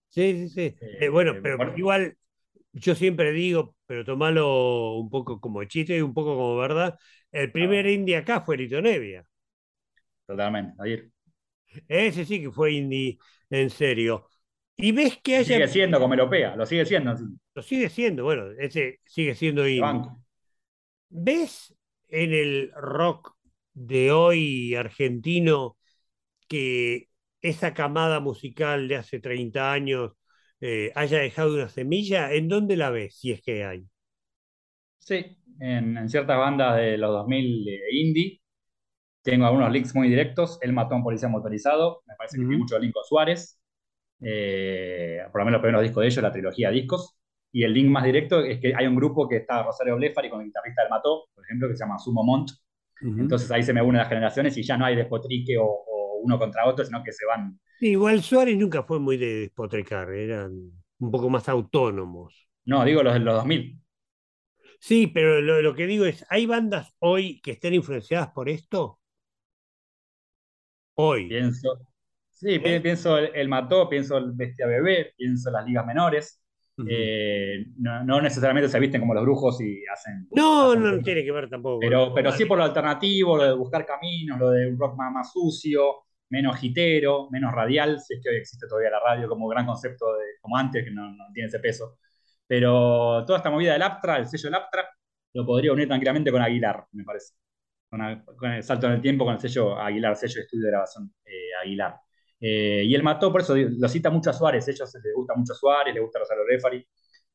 Sí, 0.10 0.48
sí, 0.48 0.50
sí. 0.50 0.76
Eh, 1.00 1.10
bueno, 1.10 1.34
Eh, 1.34 1.42
pero 1.42 1.58
bueno, 1.58 1.74
igual 1.74 2.18
yo 2.74 2.96
siempre 2.96 3.32
digo, 3.34 3.76
pero 3.88 4.06
tomalo 4.06 4.96
un 4.98 5.10
poco 5.10 5.42
como 5.42 5.64
chiste 5.66 5.98
y 5.98 6.02
un 6.02 6.14
poco 6.14 6.36
como 6.36 6.58
verdad, 6.58 6.98
el 7.32 7.52
primer 7.52 7.86
ah, 7.86 7.92
indie 7.92 8.18
acá 8.18 8.42
fue 8.42 8.58
Lito 8.58 8.82
Nevia. 8.82 9.26
Totalmente. 10.26 10.76
Ahí. 10.80 11.12
Ese 11.88 12.26
sí 12.26 12.42
que 12.42 12.52
fue 12.52 12.74
indie 12.74 13.20
en 13.50 13.70
serio. 13.70 14.28
Y 14.76 14.92
ves 14.92 15.20
que 15.24 15.38
haya, 15.38 15.56
sigue 15.56 15.68
siendo 15.68 16.00
como 16.00 16.14
europea, 16.14 16.56
lo 16.56 16.66
sigue 16.66 16.86
siendo 16.86 17.12
así, 17.12 17.24
lo 17.56 17.62
sigue 17.62 17.90
siendo, 17.90 18.24
bueno, 18.24 18.48
ese 18.60 19.00
sigue 19.06 19.36
siendo 19.36 19.68
indie. 19.68 20.10
¿Ves 21.10 21.76
en 22.10 22.34
el 22.34 22.72
rock 22.76 23.36
de 23.74 24.12
hoy 24.12 24.76
argentino 24.76 25.78
que 26.50 27.10
esa 27.42 27.74
camada 27.74 28.20
musical 28.20 28.88
de 28.88 28.98
hace 28.98 29.20
30 29.20 29.74
años 29.74 30.14
eh, 30.62 30.92
haya 30.96 31.20
dejado 31.20 31.56
una 31.56 31.70
semilla? 31.70 32.34
¿En 32.34 32.48
dónde 32.50 32.78
la 32.78 32.90
ves, 32.92 33.18
si 33.20 33.32
es 33.32 33.42
que 33.42 33.66
hay? 33.66 33.88
Sí, 35.00 35.38
en, 35.60 35.98
en 35.98 36.10
ciertas 36.10 36.38
bandas 36.38 36.78
de 36.78 36.98
los 36.98 37.12
2000 37.12 37.66
de 37.66 37.80
indie, 37.92 38.41
tengo 39.22 39.46
algunos 39.46 39.72
links 39.72 39.96
muy 39.96 40.10
directos. 40.10 40.60
Él 40.62 40.74
mató 40.74 40.96
a 40.96 40.98
un 40.98 41.04
policía 41.04 41.30
motorizado, 41.30 42.04
me 42.08 42.16
parece 42.16 42.40
que 42.40 42.46
tiene 42.46 42.60
mucho 42.60 42.78
link 42.80 42.94
con 42.94 43.04
Suárez. 43.06 43.60
eh, 44.22 45.22
por 45.32 45.42
lo 45.42 45.46
menos 45.46 45.54
los 45.60 45.62
primeros 45.64 45.84
discos 45.84 46.02
de 46.02 46.08
ellos, 46.08 46.24
la 46.24 46.32
trilogía 46.32 46.70
de 46.70 46.76
discos. 46.76 47.18
Y 47.52 47.64
el 47.64 47.74
link 47.74 47.90
más 47.90 48.04
directo 48.06 48.42
es 48.44 48.60
que 48.60 48.74
hay 48.76 48.88
un 48.88 48.96
grupo 48.96 49.28
que 49.28 49.38
está 49.38 49.64
Rosario 49.64 49.96
Blefari 49.98 50.30
con 50.30 50.42
el 50.42 50.48
guitarrista 50.48 50.84
del 50.84 50.90
Mató, 50.92 51.26
por 51.36 51.44
ejemplo, 51.46 51.68
que 51.70 51.76
se 51.76 51.84
llama 51.84 52.00
Sumo 52.00 52.24
Mont. 52.24 52.52
Entonces 53.18 53.52
ahí 53.52 53.64
se 53.64 53.74
me 53.74 53.82
unen 53.82 54.00
las 54.00 54.10
generaciones 54.10 54.58
y 54.58 54.64
ya 54.64 54.78
no 54.78 54.86
hay 54.86 54.96
despotrique 54.96 55.58
o, 55.58 55.66
o 55.66 56.20
uno 56.24 56.40
contra 56.40 56.68
otro, 56.68 56.86
sino 56.86 57.04
que 57.04 57.12
se 57.14 57.26
van. 57.26 57.60
Igual 57.82 58.22
Suárez 58.24 58.58
nunca 58.58 58.84
fue 58.84 59.00
muy 59.00 59.18
de 59.18 59.42
despotricar, 59.42 60.10
eran 60.12 60.54
un 61.00 61.12
poco 61.12 61.30
más 61.30 61.50
autónomos. 61.50 62.48
No, 62.66 62.84
digo 62.86 63.04
los 63.04 63.14
de 63.14 63.20
los 63.20 63.36
2000. 63.36 63.80
Sí, 64.82 65.08
pero 65.08 65.42
lo, 65.42 65.62
lo 65.62 65.76
que 65.76 65.88
digo 65.88 66.06
es, 66.06 66.26
¿hay 66.30 66.46
bandas 66.46 66.94
hoy 67.00 67.42
que 67.42 67.52
estén 67.52 67.74
influenciadas 67.76 68.32
por 68.32 68.50
esto? 68.50 69.01
Hoy. 70.96 71.28
Pienso, 71.30 71.80
sí, 72.30 72.60
pi- 72.60 72.70
¿eh? 72.70 72.82
pienso 72.82 73.18
el, 73.18 73.32
el 73.36 73.48
Mató, 73.50 73.88
pienso 73.90 74.18
el 74.18 74.32
Bestia 74.34 74.68
Bebé, 74.68 75.14
pienso 75.18 75.50
las 75.52 75.66
ligas 75.66 75.86
menores. 75.86 76.42
Eh, 76.84 77.66
no, 77.78 78.04
no 78.04 78.22
necesariamente 78.22 78.68
se 78.70 78.80
visten 78.80 79.02
como 79.02 79.14
los 79.14 79.24
brujos 79.24 79.62
y 79.62 79.84
hacen, 79.86 80.28
No, 80.32 80.72
hacen 80.72 80.82
no, 80.82 81.04
tiene 81.04 81.24
que 81.24 81.32
ver 81.32 81.50
tampoco 81.50 81.80
Pero, 81.80 82.14
pero 82.14 82.32
sí 82.32 82.46
por 82.46 82.58
lo 82.58 82.64
alternativo, 82.64 83.38
lo 83.38 83.44
de 83.44 83.54
buscar 83.54 83.86
caminos, 83.86 84.40
lo 84.40 84.50
de 84.50 84.68
un 84.68 84.80
rock 84.80 84.96
más, 84.98 85.12
más 85.12 85.32
sucio, 85.32 85.98
menos 86.30 86.62
hitero, 86.64 87.30
menos 87.32 87.54
radial, 87.54 88.00
si 88.00 88.16
es 88.16 88.22
que 88.24 88.30
hoy 88.30 88.36
existe 88.38 88.68
todavía 88.68 88.90
la 88.90 89.00
radio 89.00 89.28
como 89.30 89.48
gran 89.48 89.66
concepto, 89.66 90.14
de, 90.16 90.26
como 90.42 90.58
antes, 90.58 90.84
que 90.84 90.92
no, 90.92 91.12
no 91.12 91.26
tiene 91.34 91.48
ese 91.50 91.60
peso. 91.60 91.98
Pero 92.48 93.24
toda 93.26 93.38
esta 93.38 93.50
movida 93.52 93.74
del 93.74 93.82
Aptra, 93.84 94.18
el 94.18 94.28
sello 94.28 94.46
del 94.50 94.56
Aptra, 94.56 94.90
lo 95.34 95.46
podría 95.46 95.72
unir 95.74 95.88
tranquilamente 95.88 96.32
con 96.32 96.42
Aguilar, 96.42 96.86
me 96.94 97.04
parece. 97.04 97.34
Con, 97.92 98.02
a- 98.04 98.26
con 98.26 98.52
el 98.54 98.64
salto 98.64 98.88
en 98.88 98.94
el 98.94 99.02
tiempo 99.04 99.26
con 99.26 99.36
el 99.36 99.42
sello 99.42 99.78
Aguilar, 99.80 100.16
sello 100.18 100.36
de 100.38 100.42
estudio 100.44 100.66
de 100.66 100.72
grabación 100.72 101.14
eh, 101.26 101.50
Aguilar. 101.64 101.98
Eh, 102.42 102.84
y 102.88 102.96
él 102.96 103.04
mató, 103.04 103.32
por 103.34 103.42
eso 103.42 103.56
lo 103.58 103.90
cita 103.90 104.10
mucho 104.12 104.32
a 104.32 104.34
Suárez, 104.34 104.68
a 104.68 104.72
ellos 104.72 104.94
les 105.04 105.16
gusta 105.16 105.36
mucho 105.36 105.54
Suárez, 105.56 105.94
les 105.96 106.04
gusta 106.04 106.20
Rosario 106.20 106.46
Refari. 106.48 106.88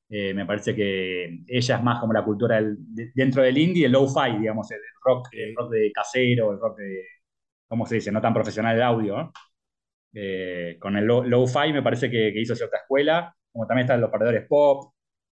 Eh, 0.09 0.35
me 0.35 0.47
parece 0.47 0.75
que 0.75 1.41
ella 1.49 1.77
es 1.77 1.83
más 1.85 2.01
como 2.01 2.13
la 2.15 2.25
cultura 2.25 2.57
del- 2.57 2.77
de- 2.79 3.13
dentro 3.15 3.43
del 3.43 3.59
indie, 3.59 3.87
el 3.87 3.93
low-fi, 3.93 4.39
digamos, 4.39 4.71
el 4.73 4.81
rock, 5.05 5.29
el 5.33 5.55
rock 5.57 5.71
de 5.73 5.93
casero, 5.93 6.53
el 6.53 6.61
rock 6.61 6.79
de, 6.79 7.05
¿cómo 7.69 7.87
se 7.87 7.97
dice? 7.97 8.13
No 8.13 8.21
tan 8.23 8.35
profesional 8.35 8.77
el 8.77 8.83
audio, 8.83 9.17
¿no? 9.19 9.33
Eh, 10.15 10.79
con 10.81 10.97
el 10.97 11.05
low-fi 11.07 11.73
me 11.73 11.83
parece 11.83 12.11
que, 12.11 12.33
que, 12.33 12.41
hizo 12.41 12.55
cierta 12.57 12.79
escuela, 12.79 13.35
como 13.53 13.67
también 13.67 13.85
están 13.87 14.01
los 14.01 14.11
perdedores 14.11 14.47
pop 14.49 14.95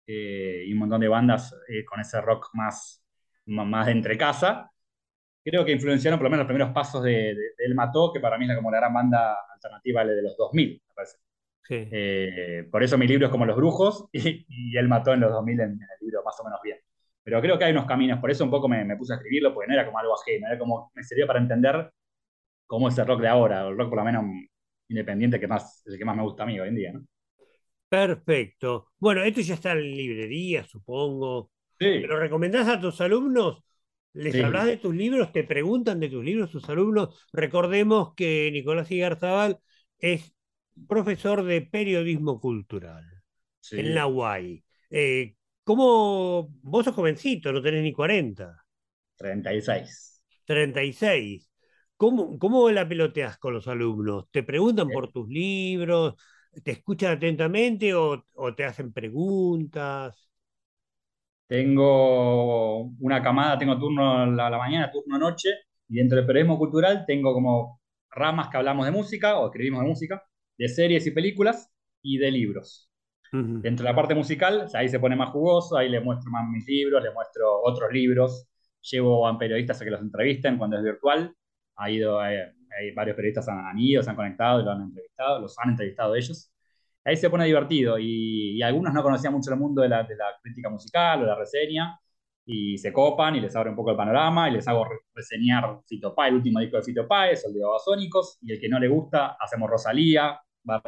eh, 0.06 0.64
y 0.66 0.72
un 0.72 0.78
montón 0.80 1.00
de 1.00 1.08
bandas 1.08 1.54
con 1.88 2.00
ese 2.00 2.20
rock 2.20 2.50
más, 2.54 3.04
más 3.46 3.86
de 3.86 3.92
entre 3.92 4.16
casa. 4.18 4.70
Creo 5.50 5.64
que 5.64 5.72
influenciaron 5.72 6.18
por 6.18 6.24
lo 6.24 6.30
menos 6.30 6.44
los 6.44 6.48
primeros 6.48 6.74
pasos 6.74 7.02
de, 7.02 7.34
de, 7.34 7.52
El 7.58 7.74
Mató, 7.74 8.12
que 8.12 8.20
para 8.20 8.36
mí 8.36 8.48
es 8.48 8.54
como 8.54 8.70
la 8.70 8.78
gran 8.78 8.92
banda 8.92 9.34
alternativa 9.54 10.04
de 10.04 10.22
los 10.22 10.36
2000, 10.36 10.82
me 10.88 10.94
parece. 10.94 11.16
Sí. 11.62 12.68
por 12.70 12.82
eso 12.82 12.96
mi 12.96 13.06
libro 13.06 13.26
es 13.26 13.30
como 13.30 13.44
Los 13.44 13.56
Brujos 13.56 14.08
y, 14.12 14.46
y 14.48 14.76
Él 14.76 14.88
Mató 14.88 15.12
en 15.12 15.20
los 15.20 15.30
2000 15.30 15.60
en, 15.60 15.70
en, 15.70 15.80
el 15.80 16.06
libro 16.06 16.22
más 16.22 16.38
o 16.40 16.44
menos 16.44 16.60
bien. 16.62 16.78
Pero 17.22 17.40
creo 17.40 17.58
que 17.58 17.64
hay 17.64 17.72
unos 17.72 17.86
caminos, 17.86 18.20
por 18.20 18.30
eso 18.30 18.44
un 18.44 18.50
poco 18.50 18.68
me, 18.68 18.84
me 18.84 18.96
puse 18.96 19.12
a 19.14 19.16
escribirlo, 19.16 19.54
porque 19.54 19.68
no 19.68 19.74
era 19.74 19.86
como 19.86 19.98
algo 19.98 20.14
ajeno, 20.14 20.46
era 20.46 20.58
como, 20.58 20.90
me 20.94 21.02
servía 21.02 21.26
para 21.26 21.40
entender 21.40 21.90
cómo 22.66 22.88
es 22.88 22.98
el 22.98 23.06
rock 23.06 23.22
de 23.22 23.28
ahora, 23.28 23.66
el 23.66 23.76
rock 23.76 23.88
por 23.88 23.98
lo 23.98 24.04
menos 24.04 24.24
independiente 24.88 25.40
que 25.40 25.46
más, 25.46 25.82
el 25.86 25.98
que 25.98 26.04
más 26.04 26.16
me 26.16 26.22
gusta 26.22 26.42
a 26.42 26.46
mí 26.46 26.58
hoy 26.60 26.68
en 26.68 26.74
día, 26.74 26.92
¿no? 26.92 27.04
Perfecto. 27.88 28.88
Bueno, 28.98 29.22
esto 29.22 29.40
ya 29.40 29.54
está 29.54 29.72
en 29.72 29.80
librería, 29.80 30.64
supongo. 30.64 31.50
Sí. 31.78 32.00
¿Lo 32.00 32.18
recomendás 32.18 32.68
a 32.68 32.78
tus 32.78 33.00
alumnos? 33.00 33.62
¿Les 34.12 34.32
sí. 34.32 34.40
hablas 34.40 34.66
de 34.66 34.76
tus 34.78 34.94
libros? 34.94 35.32
¿Te 35.32 35.44
preguntan 35.44 36.00
de 36.00 36.08
tus 36.08 36.24
libros 36.24 36.50
tus 36.50 36.68
alumnos? 36.68 37.26
Recordemos 37.32 38.14
que 38.14 38.50
Nicolás 38.52 38.90
Igarzábal 38.90 39.60
es 39.98 40.34
profesor 40.88 41.44
de 41.44 41.62
periodismo 41.62 42.40
cultural 42.40 43.04
sí. 43.60 43.76
en 43.76 43.94
la 43.94 44.06
UAI. 44.06 44.64
Eh, 44.90 45.36
¿Cómo? 45.64 46.48
Vos 46.62 46.84
sos 46.84 46.94
jovencito, 46.94 47.52
no 47.52 47.62
tenés 47.62 47.82
ni 47.82 47.92
40. 47.92 48.64
36. 49.16 50.22
36. 50.44 51.50
¿Cómo, 51.96 52.38
¿Cómo 52.38 52.70
la 52.70 52.88
peloteas 52.88 53.38
con 53.38 53.54
los 53.54 53.66
alumnos? 53.68 54.26
¿Te 54.30 54.42
preguntan 54.42 54.90
por 54.90 55.10
tus 55.10 55.28
libros? 55.28 56.14
¿Te 56.62 56.70
escuchan 56.72 57.12
atentamente 57.16 57.94
o, 57.94 58.24
o 58.34 58.54
te 58.54 58.64
hacen 58.64 58.92
preguntas? 58.92 60.28
Tengo 61.48 62.82
una 63.00 63.22
camada, 63.22 63.58
tengo 63.58 63.78
turno 63.78 64.18
a 64.18 64.26
la, 64.26 64.50
la, 64.50 64.58
mañana, 64.58 64.90
turno 64.92 65.18
noche, 65.18 65.48
y 65.88 65.96
dentro 65.96 66.16
del 66.16 66.26
periodismo 66.26 66.58
cultural 66.58 67.04
tengo 67.06 67.32
como 67.32 67.80
ramas 68.10 68.48
que 68.48 68.58
hablamos 68.58 68.84
de 68.86 68.92
música 68.92 69.38
o 69.38 69.46
escribimos 69.46 69.82
de 69.82 69.88
música, 69.88 70.22
de 70.58 70.68
series 70.68 71.06
y 71.06 71.10
películas 71.10 71.70
y 72.02 72.18
de 72.18 72.30
libros. 72.30 72.90
Uh 73.32 73.36
-huh. 73.38 73.60
Dentro 73.62 73.84
de 73.84 73.90
la 73.90 73.96
parte 73.96 74.14
musical, 74.14 74.68
ahí 74.74 74.88
se 74.88 75.00
pone 75.00 75.16
más 75.16 75.30
jugoso, 75.30 75.76
ahí 75.76 75.88
le 75.88 76.00
muestro 76.00 76.30
más 76.30 76.46
mis 76.48 76.66
libros, 76.66 77.02
le 77.02 77.12
muestro 77.12 77.62
otros 77.62 77.90
libros, 77.92 78.46
llevo 78.82 79.26
a 79.26 79.38
periodistas 79.38 79.80
a 79.80 79.84
que 79.84 79.90
los 79.90 80.00
entrevisten 80.00 80.58
cuando 80.58 80.76
es 80.76 80.82
virtual, 80.84 81.34
ha 81.76 81.90
ido, 81.90 82.20
hay, 82.20 82.36
hay 82.36 82.92
varios 82.94 83.16
periodistas 83.16 83.48
han, 83.48 83.58
han, 83.66 83.78
ido, 83.78 84.02
se 84.02 84.10
han 84.10 84.16
conectado, 84.16 84.62
lo 84.62 84.70
han 84.70 84.82
entrevistado, 84.82 85.40
los 85.40 85.58
han 85.58 85.70
entrevistado 85.70 86.14
ellos. 86.14 86.52
Ahí 87.08 87.16
se 87.16 87.30
pone 87.30 87.46
divertido 87.46 87.98
y, 87.98 88.56
y 88.56 88.62
algunos 88.62 88.92
no 88.92 89.02
conocían 89.02 89.32
mucho 89.32 89.52
el 89.52 89.58
mundo 89.58 89.82
de 89.82 89.88
la, 89.88 90.02
de 90.02 90.16
la, 90.16 90.26
crítica 90.42 90.68
musical 90.68 91.22
o 91.22 91.26
la 91.26 91.34
reseña 91.34 91.98
y 92.44 92.78
se 92.78 92.92
copan 92.92 93.36
y 93.36 93.40
les 93.40 93.54
abre 93.56 93.70
un 93.70 93.76
poco 93.76 93.90
el 93.90 93.96
panorama 93.96 94.48
y 94.48 94.52
les 94.52 94.68
hago 94.68 94.86
reseñar 95.14 95.80
Fito 95.86 96.14
Páez, 96.14 96.30
el 96.30 96.36
último 96.36 96.60
disco 96.60 96.76
de 96.76 96.82
Fito 96.82 97.06
Páez, 97.06 97.44
el 97.44 97.54
de 97.54 97.60
Babasónicos, 97.62 98.38
y 98.42 98.52
el 98.52 98.60
que 98.60 98.68
no 98.68 98.78
le 98.78 98.88
gusta, 98.88 99.36
hacemos 99.38 99.68
Rosalía, 99.68 100.40
Bad, 100.62 100.82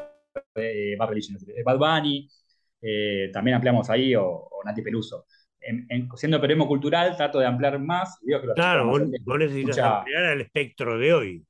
eh, 0.54 0.96
Bad 0.96 1.78
Bunny, 1.78 2.28
eh, 2.80 3.30
también 3.32 3.56
ampliamos 3.56 3.90
ahí, 3.90 4.14
o, 4.14 4.26
o 4.26 4.64
Nati 4.64 4.80
Peluso 4.80 5.26
en, 5.60 5.86
en, 5.88 6.08
siendo 6.16 6.40
periodismo 6.40 6.66
cultural, 6.66 7.16
trato 7.16 7.38
de 7.38 7.46
ampliar 7.46 7.78
más. 7.78 8.18
Digo 8.22 8.40
que 8.40 8.48
claro, 8.54 8.86
vos, 8.86 9.02
vos 9.24 9.38
necesitas 9.38 9.76
escucha, 9.76 9.98
ampliar 9.98 10.24
el 10.24 10.40
espectro 10.42 10.98
de 10.98 11.12
hoy. 11.12 11.46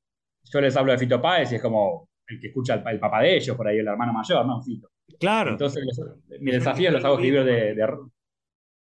Yo 0.52 0.60
les 0.60 0.76
hablo 0.76 0.92
de 0.92 0.98
Fito 0.98 1.20
Páez 1.20 1.52
y 1.52 1.56
es 1.56 1.62
como 1.62 2.08
el 2.30 2.40
que 2.40 2.48
escucha 2.48 2.74
el, 2.74 2.82
el, 2.86 3.00
papá 3.00 3.22
de 3.22 3.36
ellos, 3.36 3.56
por 3.56 3.66
ahí 3.66 3.78
el 3.78 3.88
hermano 3.88 4.12
mayor, 4.12 4.46
¿no? 4.46 4.62
Fito. 4.62 4.90
Claro. 5.18 5.50
Entonces, 5.50 5.84
los, 5.84 6.40
mi 6.40 6.50
desafío 6.50 6.90
los 6.90 7.04
hago 7.04 7.14
escribir 7.14 7.44
de, 7.44 7.74
de, 7.74 7.86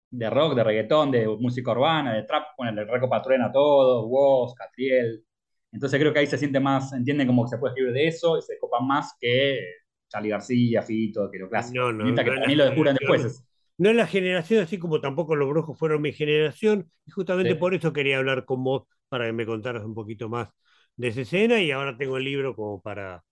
de, 0.10 0.30
rock, 0.30 0.56
de 0.56 0.64
reggaetón, 0.64 1.12
de 1.12 1.28
música 1.28 1.72
urbana, 1.72 2.14
de 2.14 2.24
trap, 2.24 2.56
con 2.56 2.68
el 2.68 2.88
Reco 2.88 3.10
Patruena 3.10 3.52
todo, 3.52 4.08
Woz, 4.08 4.54
Catriel. 4.56 5.24
Entonces 5.72 6.00
creo 6.00 6.14
que 6.14 6.20
ahí 6.20 6.28
se 6.28 6.38
siente 6.38 6.60
más, 6.60 6.94
entienden 6.94 7.28
como 7.28 7.44
que 7.44 7.50
se 7.50 7.58
puede 7.58 7.72
escribir 7.72 7.94
de 7.94 8.08
eso 8.08 8.38
y 8.38 8.42
se 8.42 8.60
copan 8.60 8.86
más 8.86 9.16
que 9.20 9.60
Charlie 10.08 10.30
García, 10.30 10.84
Fito, 10.84 11.30
que 11.32 11.40
lo 11.40 11.50
clásico. 11.50 11.80
No, 11.80 11.92
no, 11.92 12.06
no, 12.06 12.16
que 12.16 12.24
también 12.24 12.58
lo 12.58 12.66
descubran 12.66 12.96
después 13.00 13.44
no 13.78 13.90
es 13.90 13.96
la 13.96 14.08
generación, 14.08 14.64
así 14.64 14.78
como 14.78 15.02
tampoco 15.02 15.36
los 15.36 15.50
brujos 15.50 15.78
fueron 15.78 16.02
mi 16.02 16.14
generación, 16.14 16.90
y 17.06 17.12
justamente 17.12 17.54
sí. 17.54 17.58
por 17.58 17.74
eso 17.74 17.94
quería 17.94 18.18
hablar 18.18 18.46
con 18.46 18.64
vos, 18.64 18.84
para 19.10 19.26
que 19.26 19.34
me 19.34 19.46
contaras 19.46 19.84
un 19.84 19.94
poquito 19.94 20.30
más 20.30 20.50
de 20.96 21.08
esa 21.10 21.22
escena, 21.22 21.60
y 21.62 21.72
ahora 21.72 21.98
tengo 21.98 22.18
el 22.18 22.24
libro 22.24 22.56
como 22.56 22.82
para, 22.82 23.24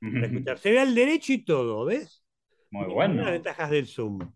para 0.00 0.26
escuchar. 0.26 0.58
Se 0.58 0.70
ve 0.70 0.80
al 0.80 0.94
derecho 0.94 1.32
y 1.32 1.44
todo, 1.44 1.84
¿ves? 1.84 2.24
Muy 2.70 2.86
bueno. 2.86 3.22
Las 3.22 3.32
ventajas 3.32 3.70
del 3.70 3.86
Zoom. 3.86 4.32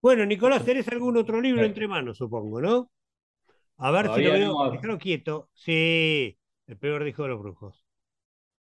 Bueno, 0.00 0.26
Nicolás, 0.26 0.64
tenés 0.64 0.88
algún 0.88 1.16
otro 1.16 1.40
libro 1.40 1.62
sí. 1.62 1.66
entre 1.66 1.88
manos, 1.88 2.18
supongo, 2.18 2.60
¿no? 2.60 2.90
A 3.78 3.90
ver 3.90 4.06
Todavía 4.06 4.34
si 4.34 4.40
lo 4.40 4.58
veo. 4.58 4.70
Déjalo 4.72 4.98
quieto. 4.98 5.50
Sí, 5.52 6.38
el 6.66 6.78
peor 6.78 7.04
dijo 7.04 7.22
de 7.22 7.28
los 7.30 7.40
brujos. 7.40 7.84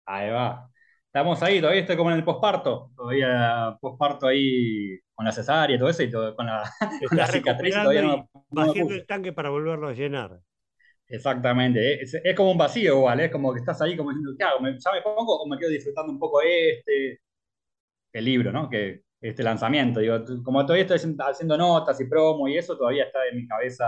Ahí 0.06 0.30
va. 0.30 0.70
Estamos 1.06 1.42
ahí, 1.42 1.60
todavía 1.60 1.82
estoy 1.82 1.96
como 1.96 2.10
en 2.10 2.16
el 2.16 2.24
posparto. 2.24 2.90
Todavía 2.96 3.76
posparto 3.80 4.26
ahí 4.26 4.98
con 5.14 5.24
la 5.24 5.32
cesárea 5.32 5.76
y 5.76 5.78
todo 5.78 5.88
eso, 5.88 6.02
y 6.02 6.10
todo, 6.10 6.34
con 6.34 6.46
la, 6.46 6.68
con 7.08 7.18
la 7.18 7.26
cicatriz 7.26 7.74
todavía 7.74 8.02
no 8.02 8.72
el 8.72 9.06
tanque 9.06 9.32
para 9.32 9.50
volverlo 9.50 9.88
a 9.88 9.92
llenar. 9.92 10.40
Exactamente, 11.06 12.02
es, 12.02 12.14
es, 12.14 12.34
como 12.34 12.52
un 12.52 12.58
vacío 12.58 12.96
igual, 12.96 13.20
es 13.20 13.30
como 13.30 13.52
que 13.52 13.60
estás 13.60 13.80
ahí 13.82 13.96
como 13.96 14.10
diciendo, 14.10 14.34
¿qué 14.38 14.44
hago? 14.44 14.58
¿Ya 14.60 14.92
me 14.92 15.02
pongo 15.02 15.42
o 15.42 15.46
me 15.46 15.58
quedo 15.58 15.70
disfrutando 15.70 16.10
un 16.10 16.18
poco 16.18 16.40
este, 16.40 17.20
el 18.12 18.24
libro, 18.24 18.50
¿no? 18.52 18.70
Que, 18.70 19.04
este 19.28 19.42
lanzamiento, 19.42 20.00
digo, 20.00 20.22
como 20.42 20.66
todavía 20.66 20.84
estoy 20.84 21.16
haciendo 21.18 21.56
notas 21.56 21.98
y 21.98 22.04
promo 22.04 22.46
y 22.46 22.58
eso, 22.58 22.76
todavía 22.76 23.04
está 23.04 23.26
en 23.26 23.36
mi 23.36 23.46
cabeza, 23.46 23.86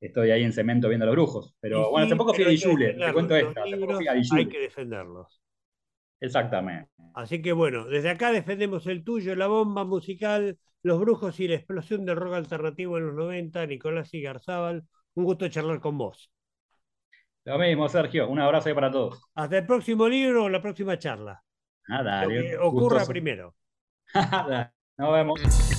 estoy 0.00 0.30
ahí 0.30 0.42
en 0.42 0.54
cemento 0.54 0.88
viendo 0.88 1.04
los 1.04 1.14
brujos. 1.14 1.54
Pero 1.60 1.84
sí, 1.84 1.90
bueno, 1.90 2.06
hace 2.06 2.16
poco 2.16 2.32
fui 2.32 2.44
a 2.44 2.48
Dijule, 2.48 2.94
te 2.94 3.12
cuento 3.12 3.36
esta, 3.36 3.62
hace 3.62 3.76
poco 3.76 3.96
fui 3.96 4.08
a 4.08 4.12
Hay 4.12 4.48
que 4.48 4.60
defenderlos. 4.60 5.42
Exactamente. 6.18 6.90
Así 7.14 7.42
que 7.42 7.52
bueno, 7.52 7.84
desde 7.86 8.08
acá 8.08 8.32
defendemos 8.32 8.86
el 8.86 9.04
tuyo, 9.04 9.34
la 9.34 9.48
bomba 9.48 9.84
musical, 9.84 10.58
los 10.82 10.98
brujos 10.98 11.38
y 11.40 11.48
la 11.48 11.56
explosión 11.56 12.06
del 12.06 12.16
rock 12.16 12.34
alternativo 12.34 12.96
en 12.96 13.06
los 13.06 13.14
90, 13.16 13.66
Nicolás 13.66 14.14
Igarzábal. 14.14 14.84
Un 15.18 15.24
gusto 15.24 15.48
charlar 15.48 15.80
con 15.80 15.98
vos. 15.98 16.30
Lo 17.44 17.58
mismo, 17.58 17.88
Sergio. 17.88 18.28
Un 18.28 18.38
abrazo 18.38 18.72
para 18.72 18.88
todos. 18.88 19.20
Hasta 19.34 19.58
el 19.58 19.66
próximo 19.66 20.06
libro 20.08 20.44
o 20.44 20.48
la 20.48 20.62
próxima 20.62 20.96
charla. 20.96 21.42
Ah, 21.88 22.04
dale. 22.04 22.34
Lo 22.36 22.42
que 22.42 22.56
ocurra 22.58 22.98
Gustoso. 22.98 23.10
primero. 23.10 23.54
Nos 24.96 25.12
vemos. 25.12 25.77